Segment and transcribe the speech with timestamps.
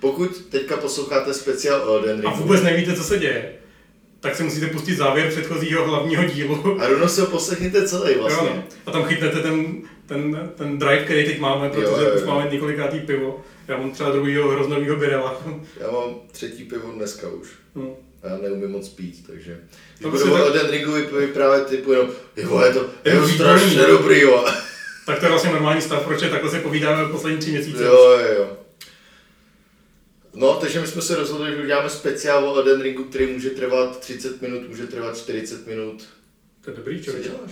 [0.00, 3.52] Pokud teďka posloucháte speciál o Elden A Ringu, vůbec nevíte, co se děje,
[4.20, 6.80] tak si musíte pustit závěr předchozího hlavního dílu.
[6.80, 8.48] a rovnou si ho poslechněte celý vlastně.
[8.48, 12.20] Jo, a tam chytnete ten, ten, ten drive, který teď máme, protože Jo, jo, už
[12.20, 12.26] jo.
[12.26, 13.40] máme několikátý pivo.
[13.68, 15.42] Já mám třeba druhýho hroznovýho birela.
[15.80, 17.48] Já mám třetí pivo dneska už.
[17.76, 17.90] Hm.
[18.22, 19.58] A já neumím moc pít, takže...
[20.02, 22.86] To Když by budu o tak- Elden Ringu vyp- vyprávět typu jenom, jo, je to,
[23.04, 23.92] Je to to strašně výborný.
[23.92, 24.44] dobrý, jo.
[25.06, 27.84] Tak to je vlastně normální stav, proč je takhle se povídáme poslední tři měsíce.
[27.84, 28.56] Jo, jo, jo.
[30.38, 34.00] No, takže my jsme se rozhodli, že uděláme speciál o Elden Ringu, který může trvat
[34.00, 36.04] 30 minut, může trvat 40 minut.
[36.60, 37.50] To je dobrý Co děláš?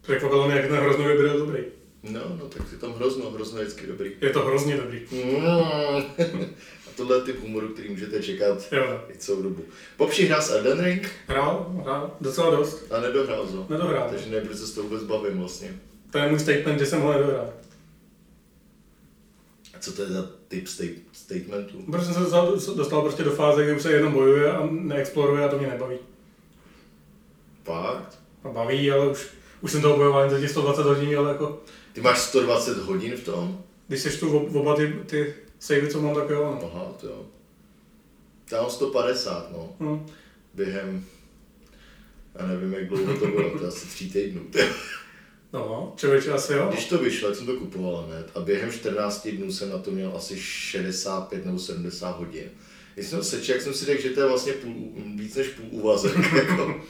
[0.00, 1.60] Překvapilo mě, jak ten hroznový birel dobrý.
[2.02, 4.12] No, no, tak si tam hrozno, hrozno je vždycky dobrý.
[4.20, 5.00] Je to hrozně dobrý.
[5.12, 5.46] Mm.
[6.86, 9.04] A tohle je typ humoru, který můžete čekat Jo.
[9.14, 9.64] i celou dobu.
[9.96, 12.92] Popši hrál s Elden Ring Hrál, hrál, docela dost.
[12.92, 13.66] a nedohrál ho.
[13.70, 14.08] Nedohrál.
[14.10, 15.74] Takže nevím, proč se s tou vůbec bavím vlastně.
[16.10, 17.52] To je můj statement, že jsem ho nedohrál.
[19.80, 21.82] Co to je za typ sta- statementů?
[21.90, 25.44] Protože jsem se dostal, dostal prostě do fáze, kdy už se jenom bojuje a neexploruje
[25.44, 25.96] a to mě nebaví.
[27.64, 28.18] Fakt?
[28.44, 29.26] A baví, ale už,
[29.60, 31.60] už jsem toho bojoval za těch 120 hodin, ale jako,
[31.92, 33.64] Ty máš 120 hodin v tom?
[33.88, 36.70] když sečtu ob- oba ty, ty savey, co mám, tak jo, no.
[36.74, 37.26] Aha, to jo.
[38.52, 39.72] Mám 150, no.
[39.80, 40.06] Hm.
[40.54, 41.04] Během,
[42.38, 44.42] já nevím, jak dlouho to bylo, to asi tří týdnů.
[45.52, 46.68] No, člověče asi jo.
[46.72, 49.90] Když to vyšlo, jak jsem to kupoval hned a během 14 dnů jsem na to
[49.90, 52.50] měl asi 65 nebo 70 hodin.
[52.94, 54.74] Když jsem sečel, jak jsem si řekl, že to je vlastně půl,
[55.16, 56.32] víc než půl úvazek.
[56.34, 56.80] jako.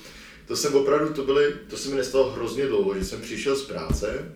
[0.46, 3.66] To jsem opravdu, to byly, to se mi nestalo hrozně dlouho, že jsem přišel z
[3.66, 4.32] práce,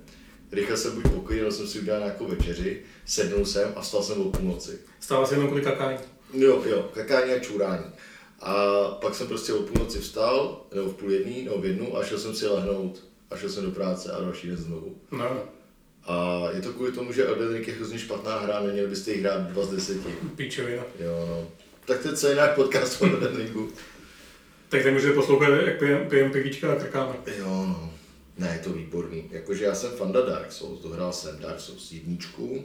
[0.52, 4.30] rychle jsem buď poklidil, jsem si udělal nějakou večeři, sednul jsem a vstal jsem o
[4.30, 4.78] půlnoci.
[5.00, 5.98] Stává se jenom kolik kakání.
[6.34, 7.84] Jo, jo, kakání a čurání.
[8.40, 8.54] A
[9.00, 12.18] pak jsem prostě o půlnoci vstal, nebo v půl jedný, nebo v jednu a šel
[12.18, 13.02] jsem si lehnout
[13.34, 14.96] a šel jsem do práce a další den znovu.
[15.10, 15.42] No.
[16.04, 19.20] A je to kvůli tomu, že Elden Ring je hrozně špatná hra, neměli byste ji
[19.20, 19.96] hrát 2 z 10.
[20.36, 20.82] Píčovina.
[21.00, 21.48] Jo, no.
[21.84, 23.72] Tak to je celý náš podcast o Elden Ringu.
[24.68, 27.14] Tak tady můžete poslouchat, jak pijem, pijem pivíčka a krkáme.
[27.38, 27.92] Jo, no.
[28.38, 29.24] Ne, je to výborný.
[29.30, 32.64] Jakože já jsem fanda Dark Souls, dohrál jsem Dark Souls jedničku,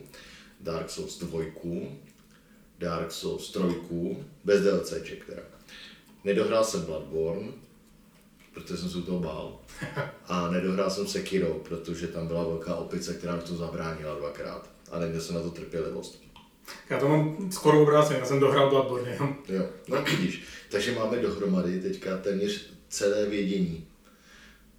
[0.59, 1.97] Dark Souls dvojku,
[2.79, 5.41] Dark Souls trojku, bez DLCček teda.
[6.23, 7.47] Nedohrál jsem Bloodborne,
[8.59, 9.59] protože jsem se u toho bál.
[10.25, 14.69] A nedohrál jsem Sekiro, protože tam byla velká opice, která mi to zabránila dvakrát.
[14.91, 16.21] A neměl jsem na to trpělivost.
[16.89, 19.35] Já to mám skoro obráceně, já jsem dohrál Bloodborne jenom.
[19.49, 20.43] Jo, no vidíš.
[20.71, 23.87] Takže máme dohromady teďka téměř celé vědění,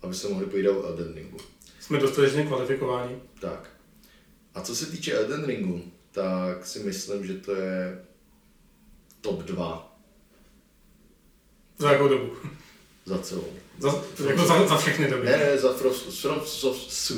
[0.02, 1.36] aby se mohli pojídat o Elden Ringu.
[1.80, 3.16] Jsme dostatečně kvalifikováni.
[3.40, 3.70] Tak.
[4.54, 8.04] A co se týče Elden Ringu, tak si myslím, že to je
[9.20, 9.96] top 2
[11.78, 12.30] Za jakou dobu?
[13.04, 13.48] za celou.
[13.80, 15.26] Za, jako za, za všechny doby.
[15.26, 17.12] Ne, ne, za From, From, Soft,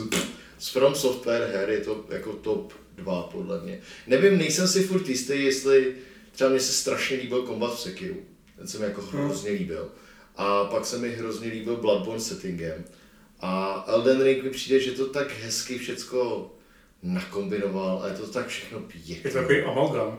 [0.73, 3.81] From Software her je to jako top 2 podle mě.
[4.07, 5.95] Nevím, nejsem si furt jistý, jestli
[6.33, 8.17] třeba mně se strašně líbil kombat v Sekiru.
[8.59, 9.89] Ten se mi jako hrozně líbil.
[10.37, 12.85] A pak se mi hrozně líbil Bloodborne settingem.
[13.41, 16.51] A Elden Ring mi přijde, že to tak hezky všecko
[17.03, 19.17] nakombinoval a je to tak všechno pěkné.
[19.25, 20.19] Je to takový amalgam.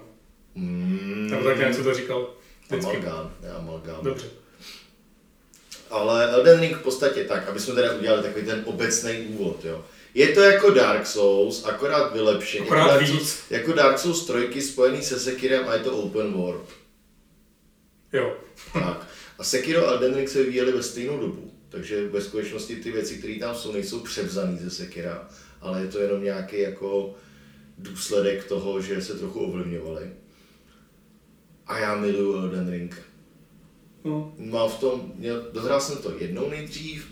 [0.56, 2.34] Mm, Nebo tak nějak se to říkal.
[2.70, 2.98] Vždycky.
[2.98, 4.04] Amalgám, ne amalgám.
[4.04, 4.43] Dobře.
[5.94, 9.86] Ale Elden Ring v podstatě tak, aby jsme teda udělali takový ten obecný úvod, jo.
[10.14, 12.66] Je to jako Dark Souls, akorát vylepšený.
[12.66, 13.20] Akorát jako Dark víc.
[13.20, 16.70] Souls, jako Dark Souls 3 spojený se Sekirem a je to open world.
[18.14, 18.38] Jo.
[18.74, 19.08] Tak.
[19.40, 21.52] A Sekiro a Elden Ring se vyvíjeli ve stejnou dobu.
[21.70, 25.28] Takže ve skutečnosti ty věci, které tam jsou, nejsou převzané ze Sekira,
[25.62, 27.16] ale je to jenom nějaký jako
[27.78, 30.10] důsledek toho, že se trochu ovlivňovali.
[31.68, 33.02] A já miluju Elden Ring.
[34.04, 34.34] No.
[34.38, 37.08] Mám v tom, měl, dohrál jsem to jednou nejdřív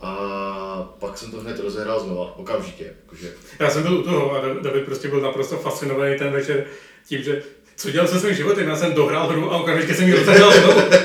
[0.00, 2.92] a pak jsem to hned rozehrál znova, okamžitě.
[3.02, 6.66] Jakože, Já jsem byl u toho a David prostě byl naprosto fascinovaný ten večer
[7.08, 7.42] tím, že
[7.76, 10.80] co dělal se svým životem, já jsem dohrál hru a okamžitě jsem ji rozehrál znovu.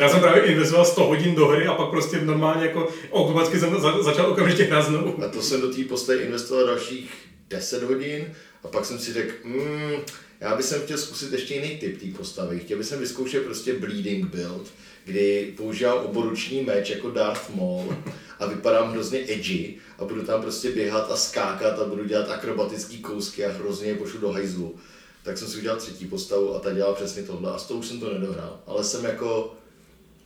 [0.00, 3.80] Já jsem právě investoval 100 hodin do hry a pak prostě normálně jako automaticky jsem
[3.80, 5.24] za, začal okamžitě hrát znovu.
[5.24, 7.10] a to jsem do té postavy investoval dalších
[7.48, 8.34] 10 hodin
[8.64, 9.92] a pak jsem si řekl, mm,
[10.40, 12.60] já bych chtěl zkusit ještě jiný typ té postavy.
[12.60, 14.66] Chtěl bych vyzkoušet prostě bleeding build,
[15.04, 17.96] kdy používám oboruční meč jako Darth Maul
[18.38, 22.98] a vypadám hrozně edgy a budu tam prostě běhat a skákat a budu dělat akrobatický
[22.98, 24.76] kousky a hrozně je pošlu do hajzlu.
[25.22, 27.86] Tak jsem si udělal třetí postavu a ta dělá přesně tohle a s tou už
[27.86, 28.60] jsem to nedohrál.
[28.66, 29.54] Ale jsem jako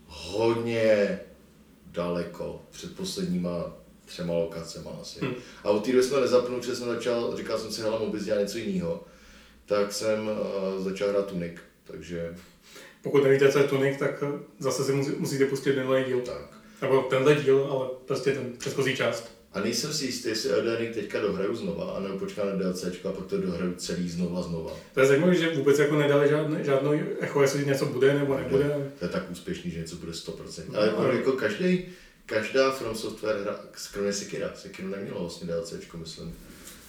[0.06, 1.20] hodně
[1.86, 3.76] daleko před posledníma
[4.06, 5.20] třema lokacema asi.
[5.20, 5.34] Hmm.
[5.64, 8.12] A od té doby jsem to nezapnul, protože jsem začal, říkal jsem si, hele, mohl
[8.12, 9.04] bys dělat něco jiného.
[9.70, 11.52] Tak jsem uh, začal hrát Tunic,
[11.84, 12.34] takže
[13.02, 14.24] Pokud nevíte, co je Tunic, tak
[14.58, 16.20] zase si musí, musíte pustit minulý díl.
[16.20, 16.42] tak.
[16.82, 19.40] Nebo tenhle díl, ale prostě ten předchozí část.
[19.52, 23.12] A nejsem si jistý, jestli Elden Ring teďka dohraju znova, anebo počkám na DLCčko a
[23.12, 24.72] pak to dohraju celý znova znova.
[24.94, 28.92] To je zajímavé, že vůbec jako nedali žádný, žádnou echo, jestli něco bude nebo nebude.
[28.98, 30.62] To je tak úspěšný, že něco bude 100%.
[30.74, 31.86] Ale no, jako každý,
[32.26, 33.60] každá From Software hra,
[33.92, 36.34] kromě Sekira, Sekiro nemělo vlastně DLCčko, myslím.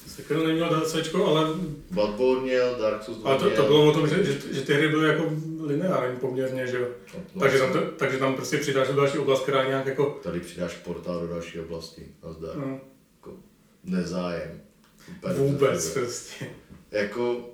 [0.07, 1.47] Sekiro neměl DLCčko, ale...
[1.91, 4.89] Bloodborne měl, Dark Souls A to, to bylo o tom, že, že, že ty hry
[4.89, 5.23] byly jako
[5.59, 6.87] lineární poměrně, že jo.
[7.35, 7.89] No, takže, tam, vlastně.
[7.89, 10.19] to, takže tam prostě přidáš do další oblast, která nějak jako...
[10.23, 12.07] Tady přidáš portál do další oblasti.
[12.23, 12.57] Nazdar.
[12.57, 12.81] No,
[13.17, 13.37] Jako
[13.83, 14.61] nezájem.
[15.17, 16.45] Úplně vůbec prostě.
[16.91, 17.49] Jako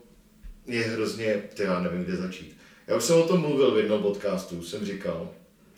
[0.67, 2.57] je hrozně, ty já nevím, kde začít.
[2.87, 5.29] Já už jsem o tom mluvil v jednom podcastu, jsem říkal,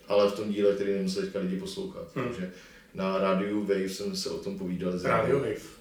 [0.08, 2.08] ale v tom díle, který nemuseli teďka lidi poslouchat.
[2.14, 2.24] Hmm.
[2.24, 2.52] Takže
[2.94, 4.92] na rádiu Wave jsem se o tom povídal.
[5.02, 5.38] Radio.
[5.38, 5.79] Wave.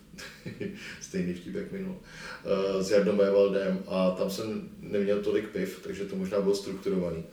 [1.01, 1.95] Stejný vtipek minul.
[1.95, 7.23] Uh, s Jardou Mévaldem a tam jsem neměl tolik piv, takže to možná bylo strukturovaný.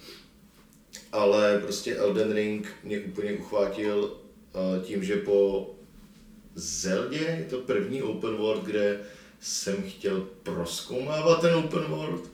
[1.12, 5.70] Ale prostě Elden Ring mě úplně uchvátil uh, tím, že po
[6.54, 9.00] Zeldě je to první open world, kde
[9.40, 12.30] jsem chtěl proskoumávat ten open world.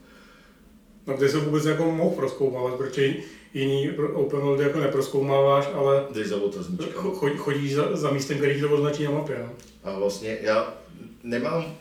[1.06, 3.14] No, kde se vůbec jako mohl proskoumávat, protože
[3.54, 7.00] jiný open world jako neproskoumáváš, ale Jdeš za otazníčka.
[7.02, 9.38] cho- chodíš za, za místem, který to označí na mapě.
[9.42, 9.52] No.
[9.84, 10.74] A vlastně já
[11.22, 11.74] nemám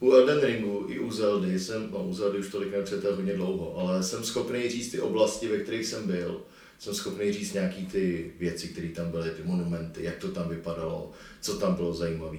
[0.00, 3.78] u Elden Ringu i u Zeldy jsem, no u Zeldy už tolik nepřetel hodně dlouho,
[3.78, 6.40] ale jsem schopný říct ty oblasti, ve kterých jsem byl.
[6.78, 11.10] Jsem schopný říct nějaký ty věci, které tam byly, ty monumenty, jak to tam vypadalo,
[11.40, 12.38] co tam bylo zajímavé.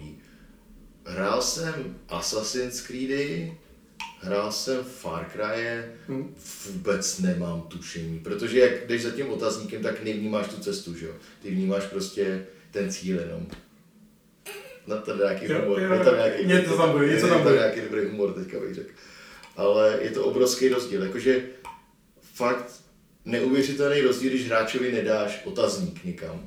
[1.05, 3.57] Hrál jsem Assassin's Creedy,
[4.25, 6.35] hrál jsem Far Cry, Hm.
[6.71, 11.11] vůbec nemám tušení, protože jak jdeš za tím otazníkem, tak nevnímáš tu cestu, že jo?
[11.41, 13.47] Ty vnímáš prostě ten cíl jenom.
[14.87, 17.31] No to je nějaký Jo, humor, jo, je tam nějaký, něco tam bude, něco je
[17.31, 17.55] tam bude.
[17.55, 18.89] nějaký dobrý humor, teďka bych řekl.
[19.55, 21.41] Ale je to obrovský rozdíl, jakože
[22.33, 22.81] fakt
[23.25, 26.45] neuvěřitelný rozdíl, když hráčovi nedáš otazník nikam.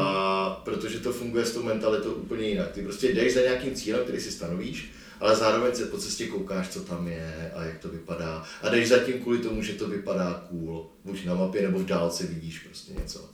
[0.00, 2.70] A protože to funguje s tou mentalitou úplně jinak.
[2.72, 4.92] Ty prostě jdeš za nějakým cílem, který si stanovíš,
[5.22, 8.44] ale zároveň se po cestě koukáš, co tam je a jak to vypadá.
[8.62, 10.90] A jdeš zatím kvůli tomu, že to vypadá cool.
[11.04, 13.30] Buď na mapě, nebo v dálce vidíš prostě něco.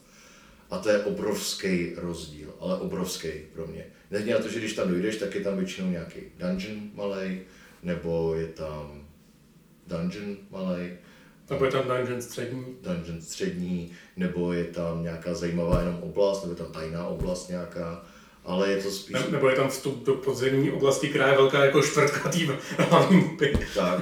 [0.71, 3.87] A to je obrovský rozdíl, ale obrovský pro mě.
[4.11, 7.41] Nehledě na to, že když tam dojdeš, tak je tam většinou nějaký dungeon malý,
[7.83, 9.09] nebo je tam
[9.87, 10.91] dungeon malý,
[11.51, 12.65] Nebo je tam dungeon střední.
[12.83, 18.05] dungeon střední, nebo je tam nějaká zajímavá jenom oblast, nebo je tam tajná oblast nějaká,
[18.49, 21.65] ale je to spíš Ne, nebo je tam vstup do podzemní oblasti, která je velká
[21.65, 23.59] jako čtvrtka tým hlavní mapy.
[23.75, 24.01] tak.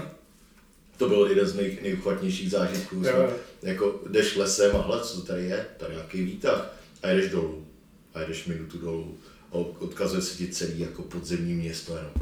[0.97, 3.05] To byl jeden z mých nejuchvatnějších zážitků.
[3.05, 3.29] Jsme,
[3.63, 7.67] jako jdeš lesem a hle, co tady je, tady nějaký výtah a jedeš dolů.
[8.15, 9.19] A jedeš minutu dolů
[9.53, 12.13] a odkazuje se ti celý jako podzemní město jenom.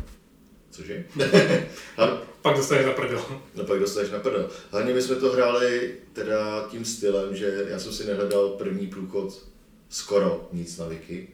[0.70, 1.04] Cože?
[1.98, 2.06] a
[2.44, 3.24] Pak dostaneš na prdel.
[3.54, 4.48] No pak dostaneš na prdel.
[4.70, 9.42] Hlavně my jsme to hráli teda tím stylem, že já jsem si nehledal první průchod
[9.88, 11.28] skoro nic na wiki.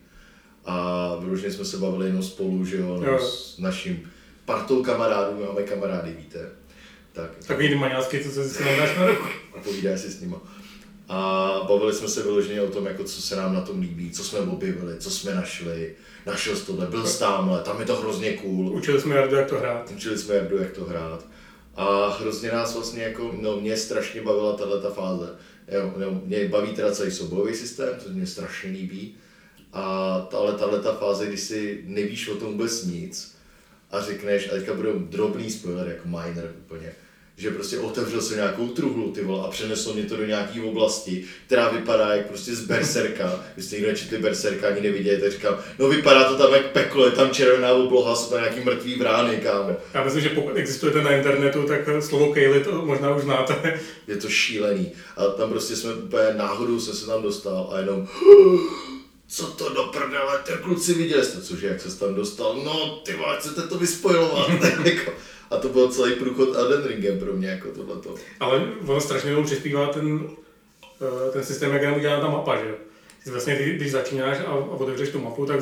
[0.65, 3.19] A vyloženě jsme se bavili jenom spolu, že jo, Jo.
[3.19, 4.11] s naším
[4.45, 6.49] partou kamarádů, máme kamarády, víte.
[7.13, 9.25] Tak, Takový ty maňásky, co se vždycky nám dáš na ruku.
[9.57, 10.41] a povídáš si s nima.
[11.09, 14.25] A bavili jsme se vyloženě o tom, jako co se nám na tom líbí, co
[14.25, 15.95] jsme objevili, co jsme našli.
[16.27, 18.73] Našel jsi tohle, byl jsi tamhle, tam je to hrozně cool.
[18.73, 19.91] Učili jsme Jardu, jak to hrát.
[19.97, 21.27] Učili jsme Jardu, jak to hrát.
[21.77, 25.29] A hrozně nás vlastně jako, no mě strašně bavila tahle ta fáze.
[25.69, 29.15] Jo, no, mě baví teda celý soubojový systém, to mě strašně líbí.
[29.73, 33.37] A tahle, tahle ta fáze, kdy si nevíš o tom vůbec nic
[33.91, 36.93] a řekneš, a teďka budou drobný spoiler, jako minor úplně,
[37.37, 41.25] že prostě otevřel se nějakou truhlu ty vole, a přenesl mě to do nějaké oblasti,
[41.47, 43.45] která vypadá jak prostě z Berserka.
[43.57, 47.07] Vy jste někdo četli Berserka, ani neviděli, tak říkám, no vypadá to tam jak peklo,
[47.07, 49.77] je tam červená obloha, jsou tam nějaký mrtvý brány, kámo.
[49.95, 53.81] Já myslím, že pokud existujete na internetu, tak slovo Kaylee to možná už znáte.
[54.09, 54.93] Je to šílený.
[55.17, 58.09] A tam prostě jsme úplně náhodou jsem se tam dostal a jenom
[59.31, 63.17] co to do prdele, ty kluci viděli jste, cože, jak se tam dostal, no ty
[63.17, 64.49] vole, chcete to vyspojovat,
[64.85, 65.13] Jako,
[65.51, 68.15] a to byl celý průchod Elden Ringem pro mě, jako tohleto.
[68.41, 70.31] Ale ono strašně dlouho přispívá ten,
[71.03, 72.75] eh, ten systém, jak je udělána ta mapa, že
[73.31, 75.61] Vlastně, ty, když začínáš a, a otevřeš tu mapu, tak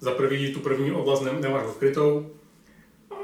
[0.00, 2.30] za- první tu první oblast ne, nemáš odkrytou.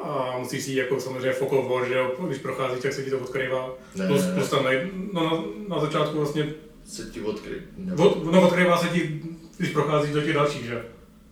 [0.04, 1.32] A musíš si jako samozřejmě
[1.68, 3.74] war, že jo, když procházíš, tak se ti to odkrývá.
[3.94, 5.42] Ne, plus, plus tam nej, no, na,
[5.76, 7.56] na, začátku vlastně, Se ti odkry.
[7.98, 9.22] od, no, odkrývá se ti,
[9.62, 10.82] když procházíš do těch dalších, že.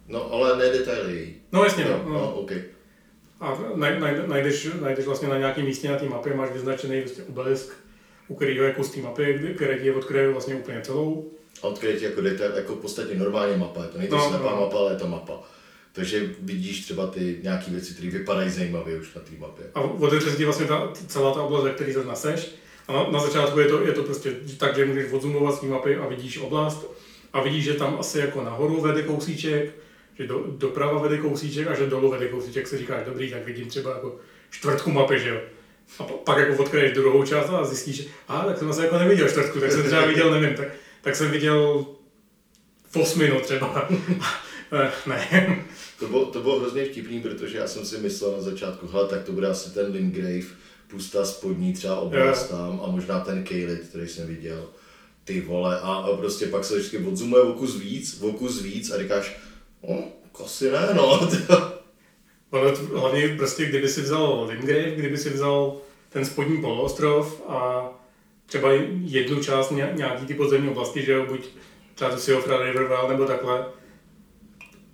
[0.08, 1.34] No, ale ne detaily.
[1.52, 2.12] No jasně, Jo, no.
[2.12, 2.34] no, no.
[2.34, 2.52] OK.
[3.40, 7.24] A naj, naj, najdeš, najdeš vlastně na nějakém místě na té mapě, máš vyznačený vlastně
[7.24, 7.72] obelisk,
[8.28, 11.30] u kterého je kus té mapy, který ti odkryje vlastně úplně celou.
[11.62, 14.22] A odkryje ti jako detail, jako v podstatě normálně mapa, je to není to No,
[14.24, 14.60] no, slepá no.
[14.60, 15.40] mapa, ale je to mapa.
[15.92, 19.64] Takže vidíš třeba ty nějaké věci, které vypadají zajímavě už na té mapě.
[19.74, 22.50] A se ti vlastně ta, celá ta oblast, ve které zrovna seš.
[22.88, 25.66] A na, na začátku je to, je to prostě tak, že můžeš odzumovat z té
[25.66, 26.86] mapy a vidíš oblast.
[27.32, 29.74] A vidíš, že tam asi jako nahoru vede kousíček
[30.20, 33.68] že do, doprava vede kousíček a že dolů vede kousíček, si říkáš, dobrý, tak vidím
[33.68, 34.18] třeba jako
[34.50, 35.40] čtvrtku mapy, že jo.
[35.98, 39.28] A pak jako odkryješ druhou část a zjistíš, že a tak jsem asi jako neviděl
[39.28, 40.68] čtvrtku, tak jsem třeba viděl, nevím, tak,
[41.00, 41.86] tak jsem viděl
[42.90, 43.88] v osminu třeba.
[45.06, 45.64] ne.
[45.98, 49.24] To bylo, to bylo hrozně vtipný, protože já jsem si myslel na začátku, hele, tak
[49.24, 50.46] to bude asi ten Limgrave,
[50.86, 54.68] pusta spodní třeba oblast tam a možná ten Kejlit, který jsem viděl.
[55.24, 58.90] Ty vole, a, a prostě pak se vždycky odzumuje o kus víc, o kus víc
[58.90, 59.36] a říkáš,
[59.88, 60.04] no,
[60.44, 61.20] asi ne, no.
[62.50, 65.76] Ono hlavně prostě, kdyby si vzal Limgrave, kdyby si vzal
[66.08, 67.88] ten spodní poloostrov a
[68.46, 68.68] třeba
[69.04, 71.48] jednu část nějaký ty podzemní oblasti, že jo, buď
[71.94, 73.66] třeba tu Siofra Rivervale nebo takhle,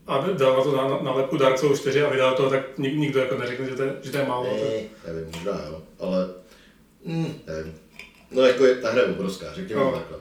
[0.07, 2.95] a dal na to na, na lepku Dark Souls 4 a vydal to, tak nik,
[2.95, 4.45] nikdo jako neřekne, že to, je, že to je málo.
[4.45, 6.29] Ne, nevím, možná jo, ale
[7.05, 7.75] mm, nevím.
[8.31, 9.93] No jako je, ta hra je obrovská, řekněme no.
[9.93, 10.19] takhle.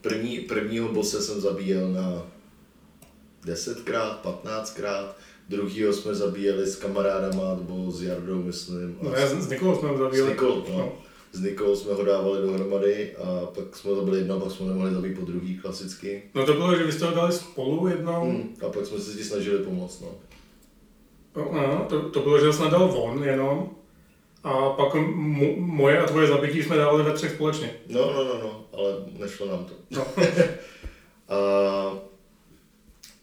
[0.00, 2.26] První, prvního bose jsem zabíjel na
[3.46, 5.08] 10krát, 15krát,
[5.48, 8.98] druhýho jsme zabíjeli s kamarádama, to bylo s Jardou, myslím.
[9.02, 10.28] No já s Nikolou jsme ho zabíjeli.
[10.28, 10.78] S Nikolou, no.
[10.78, 10.92] no.
[11.32, 14.92] S Nikolou jsme ho dávali dohromady a pak jsme zabili jedno, a pak jsme nemohli
[14.92, 16.22] zabít po druhý klasicky.
[16.34, 18.24] No to bylo, že vy jste ho dali spolu jednou.
[18.24, 20.08] Hmm, a pak jsme se si snažili pomoct, no.
[21.36, 23.70] No, no to, to bylo, že jsem dal von jenom.
[24.44, 27.74] A pak mo, moje a tvoje zabití jsme dávali ve třech společně.
[27.86, 29.74] No, no, no, no, ale nešlo nám to.
[29.90, 30.06] No.
[31.28, 31.38] a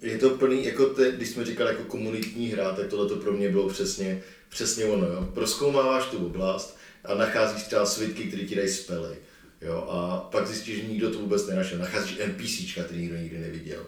[0.01, 3.31] je to plný, jako te, když jsme říkali jako komunitní hra, tak tohle to pro
[3.31, 5.27] mě bylo přesně, přesně ono, jo.
[5.33, 9.15] Proskoumáváš tu oblast a nacházíš třeba svitky, které ti dají spely,
[9.61, 9.87] jo.
[9.89, 11.77] A pak zjistíš, že nikdo to vůbec nenašel.
[11.77, 13.85] Nacházíš NPCčka, který nikdo nikdy neviděl.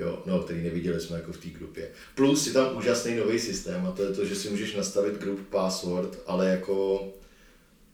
[0.00, 1.88] Jo, no, který neviděli jsme jako v té grupě.
[2.14, 5.40] Plus je tam úžasný nový systém a to je to, že si můžeš nastavit group
[5.50, 7.08] password, ale jako,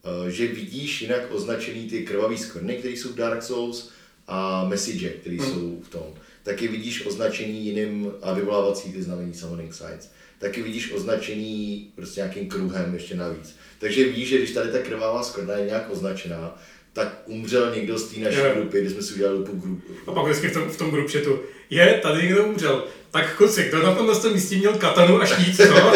[0.05, 3.91] eh, že vidíš jinak označený ty krvavý skvrny, které jsou v Dark Souls
[4.27, 5.53] a message, které hmm.
[5.53, 10.09] jsou v tom taky vidíš označení jiným a vyvolávací ty znamení summoning signs.
[10.39, 13.57] Taky vidíš označení prostě nějakým kruhem ještě navíc.
[13.79, 16.63] Takže víš, že když tady ta krvavá skvrna je nějak označená,
[16.95, 18.55] tak umřel někdo z té naší je.
[18.55, 19.93] grupy, když jsme si udělali lupu grupu.
[20.07, 22.85] A pak vždycky v tom, v tom chatu, je, tady někdo umřel.
[23.11, 25.63] Tak kluci, kdo na tomhle místě měl katanu a štít, co?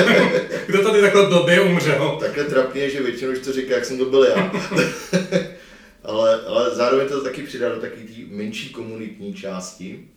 [0.66, 2.16] kdo tady takhle blbě umřel?
[2.20, 4.52] Takhle trapně, že většinou už to říká, jak jsem to byl já.
[6.04, 10.08] ale, ale zároveň to taky přidá do takové menší komunitní části,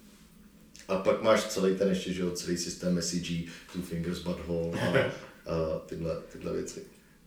[0.88, 3.34] a pak máš celý ten ještě, že jo, celý systém message,
[3.74, 4.98] two fingers butthole a,
[5.52, 6.82] a tyhle, tyhle věci.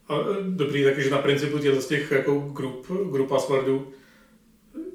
[0.08, 3.92] A, e, dobrý, takže na principu těch z těch jako grup, grup passwordů,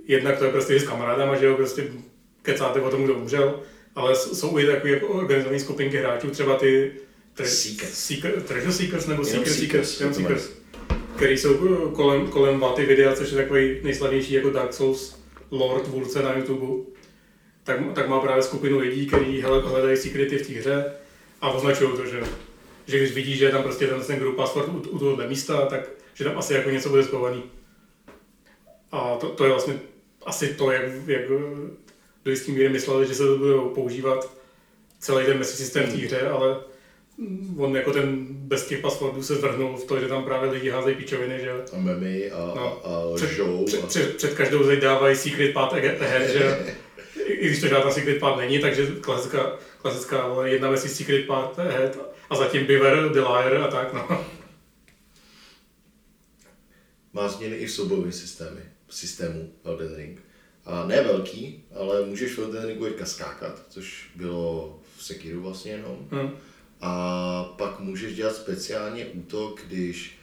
[0.07, 1.87] jednak to je prostě s kamarádama, že jo, prostě
[2.41, 3.59] kecáte o tom, kdo umřel,
[3.95, 6.91] ale jsou i takové jako organizované skupinky hráčů, třeba ty
[7.37, 7.93] tre- Seekers.
[7.93, 10.49] Seeker, Treasure Seekers nebo Seeker Seekers, Seekers, Seekers
[11.15, 11.53] který jsou
[11.95, 15.19] kolem, kolem Vaty videa, což je takový nejslavnější jako Dark Souls
[15.51, 16.85] Lord vůdce na YouTube
[17.63, 20.85] tak, tak má právě skupinu lidí, kteří hledají secrety v té hře
[21.41, 22.23] a označují to, že,
[22.89, 25.65] že když vidí, že je tam prostě ten, ten group password u, u tohohle místa,
[25.65, 27.43] tak že tam asi jako něco bude schovaný.
[28.91, 29.79] A to, to je vlastně
[30.25, 31.27] asi to, jak, jak
[32.25, 34.31] do jistý míry mysleli, že se to budou používat
[34.99, 36.57] celý ten message systém v té hře, ale
[37.57, 40.95] on jako ten bez těch passwordů se zvrhnul v to, že tam právě lidi házejí
[40.95, 43.65] pičoviny, že A memy a, no, a, a lžou.
[43.65, 46.75] Před, před, před, každou zeď dávají secret path ahead, že
[47.25, 51.97] i když to žádná secret path není, takže klasická, klasická jedna věc secret path head
[52.29, 54.25] a zatím Biver, The Liar a tak, no.
[57.13, 60.21] Má změny i v soubojovém systémy, systému Elden Ring.
[60.65, 65.71] A ne velký, ale můžeš v Elden Ringu teďka skákat, což bylo v Sekiru vlastně
[65.71, 66.07] jenom.
[66.11, 66.31] Hmm.
[66.81, 70.19] A pak můžeš dělat speciálně útok, když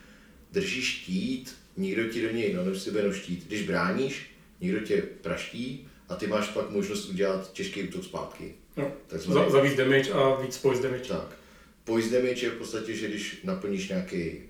[0.53, 5.03] držíš štít, nikdo ti do něj, no než si jenom štít, když bráníš, někdo tě
[5.03, 8.55] praští a ty máš pak možnost udělat těžký útok zpátky.
[8.77, 11.09] No, za, za víc damage a víc poise damage.
[11.09, 11.37] Tak.
[11.87, 14.43] Poise damage je v podstatě, že když naplníš nějaký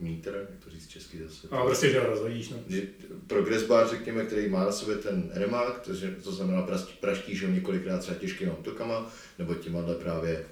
[0.00, 1.48] meter, jak to říct česky zase.
[1.50, 2.56] A prostě, že ho rozhodíš, no.
[2.68, 2.82] Že
[3.26, 5.92] progress bar, řekněme, který má na sobě ten remák, to,
[6.24, 6.66] to znamená
[7.00, 10.46] praštíš ho několikrát třeba těžkými útokama, nebo těma právě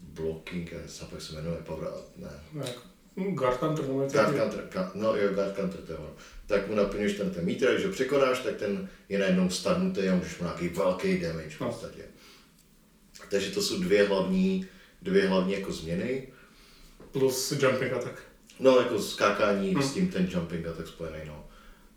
[0.00, 2.30] blocking, já se se jmenuje, power, ne.
[2.52, 2.74] ne
[3.16, 6.14] Guard Counter, no, Guard Counter, no jo, Guard Counter, to je ono
[6.46, 10.14] tak mu naplňuješ ten, ten meter, když ho překonáš, tak ten je najednou starnutý a
[10.14, 11.68] můžeš mu nějaký velký damage v no.
[11.68, 12.02] podstatě.
[13.30, 14.66] Takže to jsou dvě hlavní,
[15.04, 16.28] dvě hlavní jako změny.
[17.12, 18.18] Plus jumping attack.
[18.60, 19.82] No, jako skákání hmm.
[19.82, 21.46] s tím ten jumping attack spojený, no.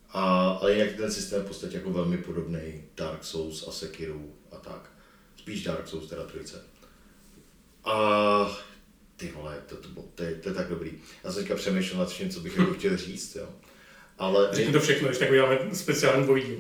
[0.09, 4.19] A, ale jinak ten systém v podstatě jako velmi podobný Dark Souls a Sekiro
[4.51, 4.91] a tak.
[5.37, 6.61] Spíš Dark Souls, teda trojice.
[7.83, 8.59] A
[9.17, 10.93] ty vole, to, to, to, to, je, to je tak dobrý.
[11.23, 13.49] Já jsem teďka přemýšlel nad vším, co bych jako chtěl říct, jo.
[14.17, 14.49] Ale...
[14.51, 16.59] Řekni to všechno, když tak uděláme speciální dvojí.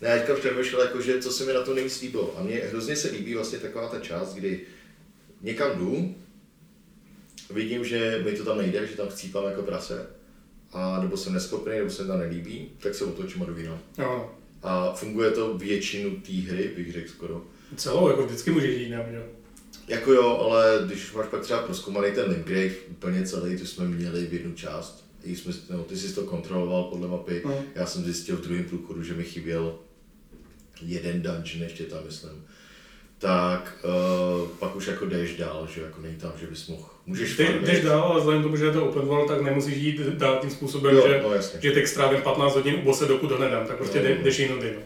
[0.00, 2.38] Ne, teďka přemýšlel, jako, že co se mi na to nejvíc líbilo.
[2.38, 4.66] A mně hrozně se líbí vlastně taková ta část, kdy
[5.40, 6.14] někam jdu,
[7.54, 10.06] vidím, že mi to tam nejde, že tam chcípám jako prase,
[10.72, 13.78] a nebo jsem neschopný, nebo se tam nelíbí, tak se otočím a jdu jinam.
[14.62, 17.44] A funguje to většinu té hry, bych řekl skoro.
[17.76, 19.22] Celou, jako vždycky můžeš jít jinam, jo.
[19.88, 24.26] Jako jo, ale když máš pak třeba proskoumaný ten Limgrave úplně celý, to jsme měli
[24.26, 27.52] v jednu část, i jsme, no, ty jsi to kontroloval podle mapy, Mm.
[27.74, 29.78] já jsem zjistil v druhém průchodu, že mi chyběl
[30.82, 32.44] jeden dungeon ještě tam, myslím.
[33.20, 33.78] Tak
[34.42, 37.44] uh, pak už jako jdeš dál, že jako nej tam, že bys mohl, můžeš Ty
[37.62, 40.50] jdeš dál, ale vzhledem tomu, že je to open world, tak nemusíš jít dál tím
[40.50, 41.60] způsobem, Jo, že, no jasně.
[41.62, 44.22] že teď strávím 15 hodin u bose, dokud ho nedám, tak prostě No, jde- no.
[44.24, 44.72] jdeš jinudy.
[44.76, 44.82] No.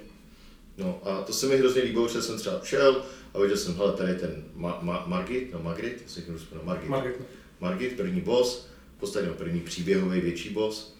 [0.78, 3.02] No a to se mi hrozně líbilo, že jsem třeba šel
[3.34, 6.66] a viděl jsem, hele, tady je ten Ma- Ma- Margit, no Margit, jestli někdo vzpomněl,
[6.66, 6.88] Margit.
[6.90, 7.14] Margit.
[7.60, 10.94] Margit, první boss, v podstatě no, první příběhový větší boss.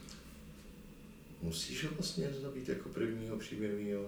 [1.42, 4.02] Musíš ho vlastně zabít jako prvního příběhového.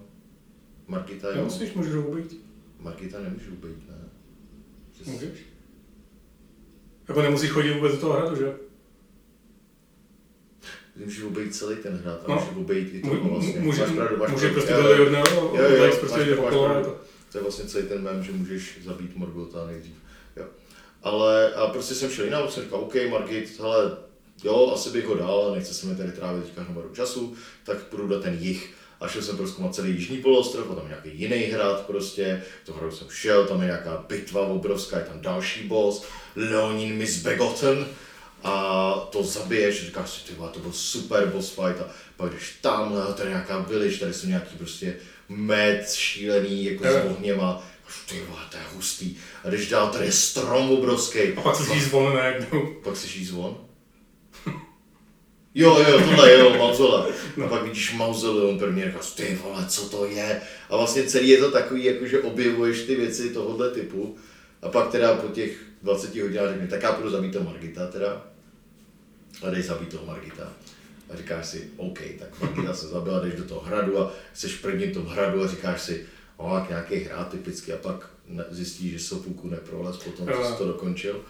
[0.89, 1.37] Margita, jo?
[1.37, 2.41] Nemusíš, můžeš ho ubít.
[2.81, 3.97] Margita nemůžu ubít, ne?
[4.93, 5.39] Že- Můžeš.
[7.09, 8.55] Jako nemusíš chodit vůbec do toho hradu, že?
[10.97, 12.35] Můžeš obejít celý ten hrad a No.
[12.35, 13.61] můžeš obejít i toho Může, vlastně.
[13.61, 14.83] může, máš pravdu, máš může prostě do
[15.81, 16.69] máš prostě jde okolo.
[16.75, 17.01] jako-
[17.33, 19.95] To je vlastně celý ten mem, že můžeš zabít Morgota nejdřív.
[20.37, 20.47] Jo.
[21.03, 23.97] Ale a prostě jsem šel jinam, jsem říkal, OK, Margit, hele,
[24.45, 27.83] jo, asi bych ho dal, ale nechce se mi tady trávit teďka hromadu času, tak
[27.85, 28.75] půjdu na ten jich.
[29.01, 32.75] A šel jsem proskoumat celý jižní poloostrov, a tam je nějaký jiný hrad prostě, do
[32.75, 36.05] hradu jsem šel, tam je nějaká bitva obrovská, je tam další boss,
[36.37, 37.87] Leonin Misbegotten,
[38.43, 43.13] a to zabiješ, říkáš si, ty to byl super boss fight a pak jdeš a
[43.13, 44.97] tady nějaká village, tady jsou nějaký prostě
[45.29, 47.63] med šílený, jako s ohněma,
[48.09, 49.17] ty vole, to je hustý.
[49.45, 51.19] A když dál, tady je strom obrovský.
[51.37, 52.75] A pak zjí zvon najednou.
[52.85, 53.66] Pak slyší zvon.
[55.59, 57.07] Jo, jo, tohle je, jo, mauzole.
[57.45, 60.41] A pak vidíš mauzoleum první a říkáš, ty vole, co to je?
[60.71, 64.17] A vlastně celý je to takový, jako že objevuješ ty věci tohohle typu.
[64.63, 68.27] A pak teda po těch 20 hodinách řekne, tak já půjdu zabít toho Margita teda.
[69.43, 70.53] A jdeš zabít toho Margita.
[71.11, 74.63] A říkáš si, OK, tak Margita se zabila, jdeš do toho hradu a jsi v
[74.63, 78.11] prvním tom hradu a říkáš si, o, jak nějaký hrad typicky a pak
[78.51, 81.21] zjistíš, že sopůlku neprolez potom, co jsi to dokončil.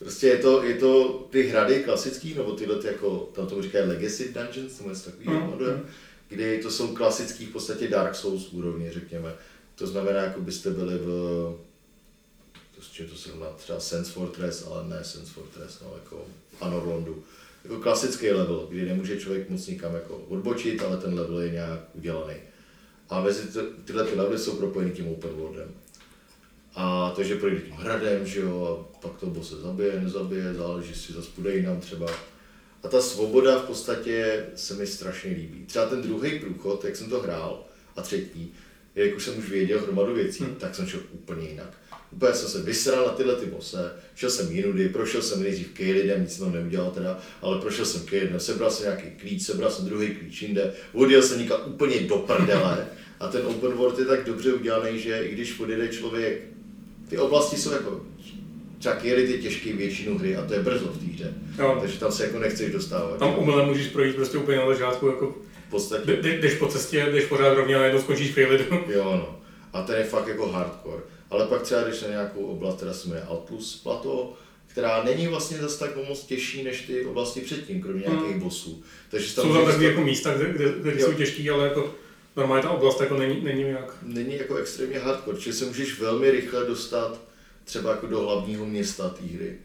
[0.00, 3.88] Prostě je to, je to ty hrady klasický, nebo tyhle ty jako, tam tomu říkají
[3.88, 5.86] Legacy Dungeons, nebo něco takového, Mm, mm, mm.
[6.28, 9.34] kdy to jsou klasický v podstatě Dark Souls úrovně, řekněme.
[9.74, 11.06] To znamená, jako byste byli v,
[12.76, 16.24] to s čím to srovná, třeba Sense Fortress, ale ne Sense Fortress, no, jako
[16.60, 17.22] Anorlandu.
[17.64, 21.80] Jako klasický level, kdy nemůže člověk moc nikam jako odbočit, ale ten level je nějak
[21.94, 22.34] udělaný.
[23.08, 25.74] A mezi ty, tyhle ty levely jsou propojeny tím open worldem.
[26.82, 30.90] A takže projde tím hradem, že jo, a pak to boss se zabije, nezabije, záleží,
[30.90, 32.06] jestli zase půjde jinam třeba.
[32.82, 35.64] A ta svoboda v podstatě se mi strašně líbí.
[35.66, 37.64] Třeba ten druhý průchod, jak jsem to hrál,
[37.96, 38.54] a třetí,
[38.94, 40.54] jak už jsem už věděl hromadu věcí, Hmm.
[40.54, 41.72] tak jsem šel úplně jinak.
[42.12, 46.22] Úplně jsem se vysral na tyhle ty bose, šel jsem jinudy, prošel jsem nejdřív Kaelidem,
[46.22, 50.14] nic jsem neudělal teda, ale prošel jsem Kaelidem, sebral jsem nějaký klíč, sebral jsem druhý
[50.14, 52.86] klíč jinde, odjel jsem někam úplně do prdele
[53.20, 56.42] a ten open world je tak dobře udělaný, že i když odjede člověk,
[57.10, 58.00] ty oblasti jsou jako,
[58.82, 61.78] Kaelid je těžký většinu hry a to je brzo v té hře, Jo.
[61.80, 63.18] takže tam se jako nechceš dostávat.
[63.18, 65.34] Tam umylem můžeš projít prostě úplně na začátku, jako
[65.68, 68.38] V podstatě jde- jde- jdeš po cestě, jdeš pořád rovně a najednou skončíš v.
[68.94, 69.38] Jo, no.
[69.72, 71.02] A ten je fakt jako hardcore.
[71.30, 74.26] Ale pak třeba jdeš na nějakou oblast, která se jmenuje Altus Plateau,
[74.66, 78.16] která není vlastně zase tak moc těžší než ty oblasti předtím, kromě Hmm.
[78.18, 78.82] nějakých bossů.
[79.10, 81.06] Takže Jsou tam takové jako místa, kde, kde, kde Jo.
[81.06, 81.94] jsou těžký, ale jako
[82.36, 83.94] normálně ta oblast jako není, není nějak.
[84.02, 87.20] není jako extrémně hardcore, čili se můžeš velmi rychle dostat
[87.64, 89.58] třeba jako do hlavního města té hry.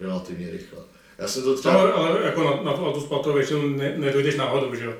[0.00, 0.78] Relativně rychle.
[1.18, 1.74] Já jsem to třeba...
[1.80, 4.94] Ale, ale jako na, na to Altus Plateau většinou ne, nedojdeš náhodou, že jo?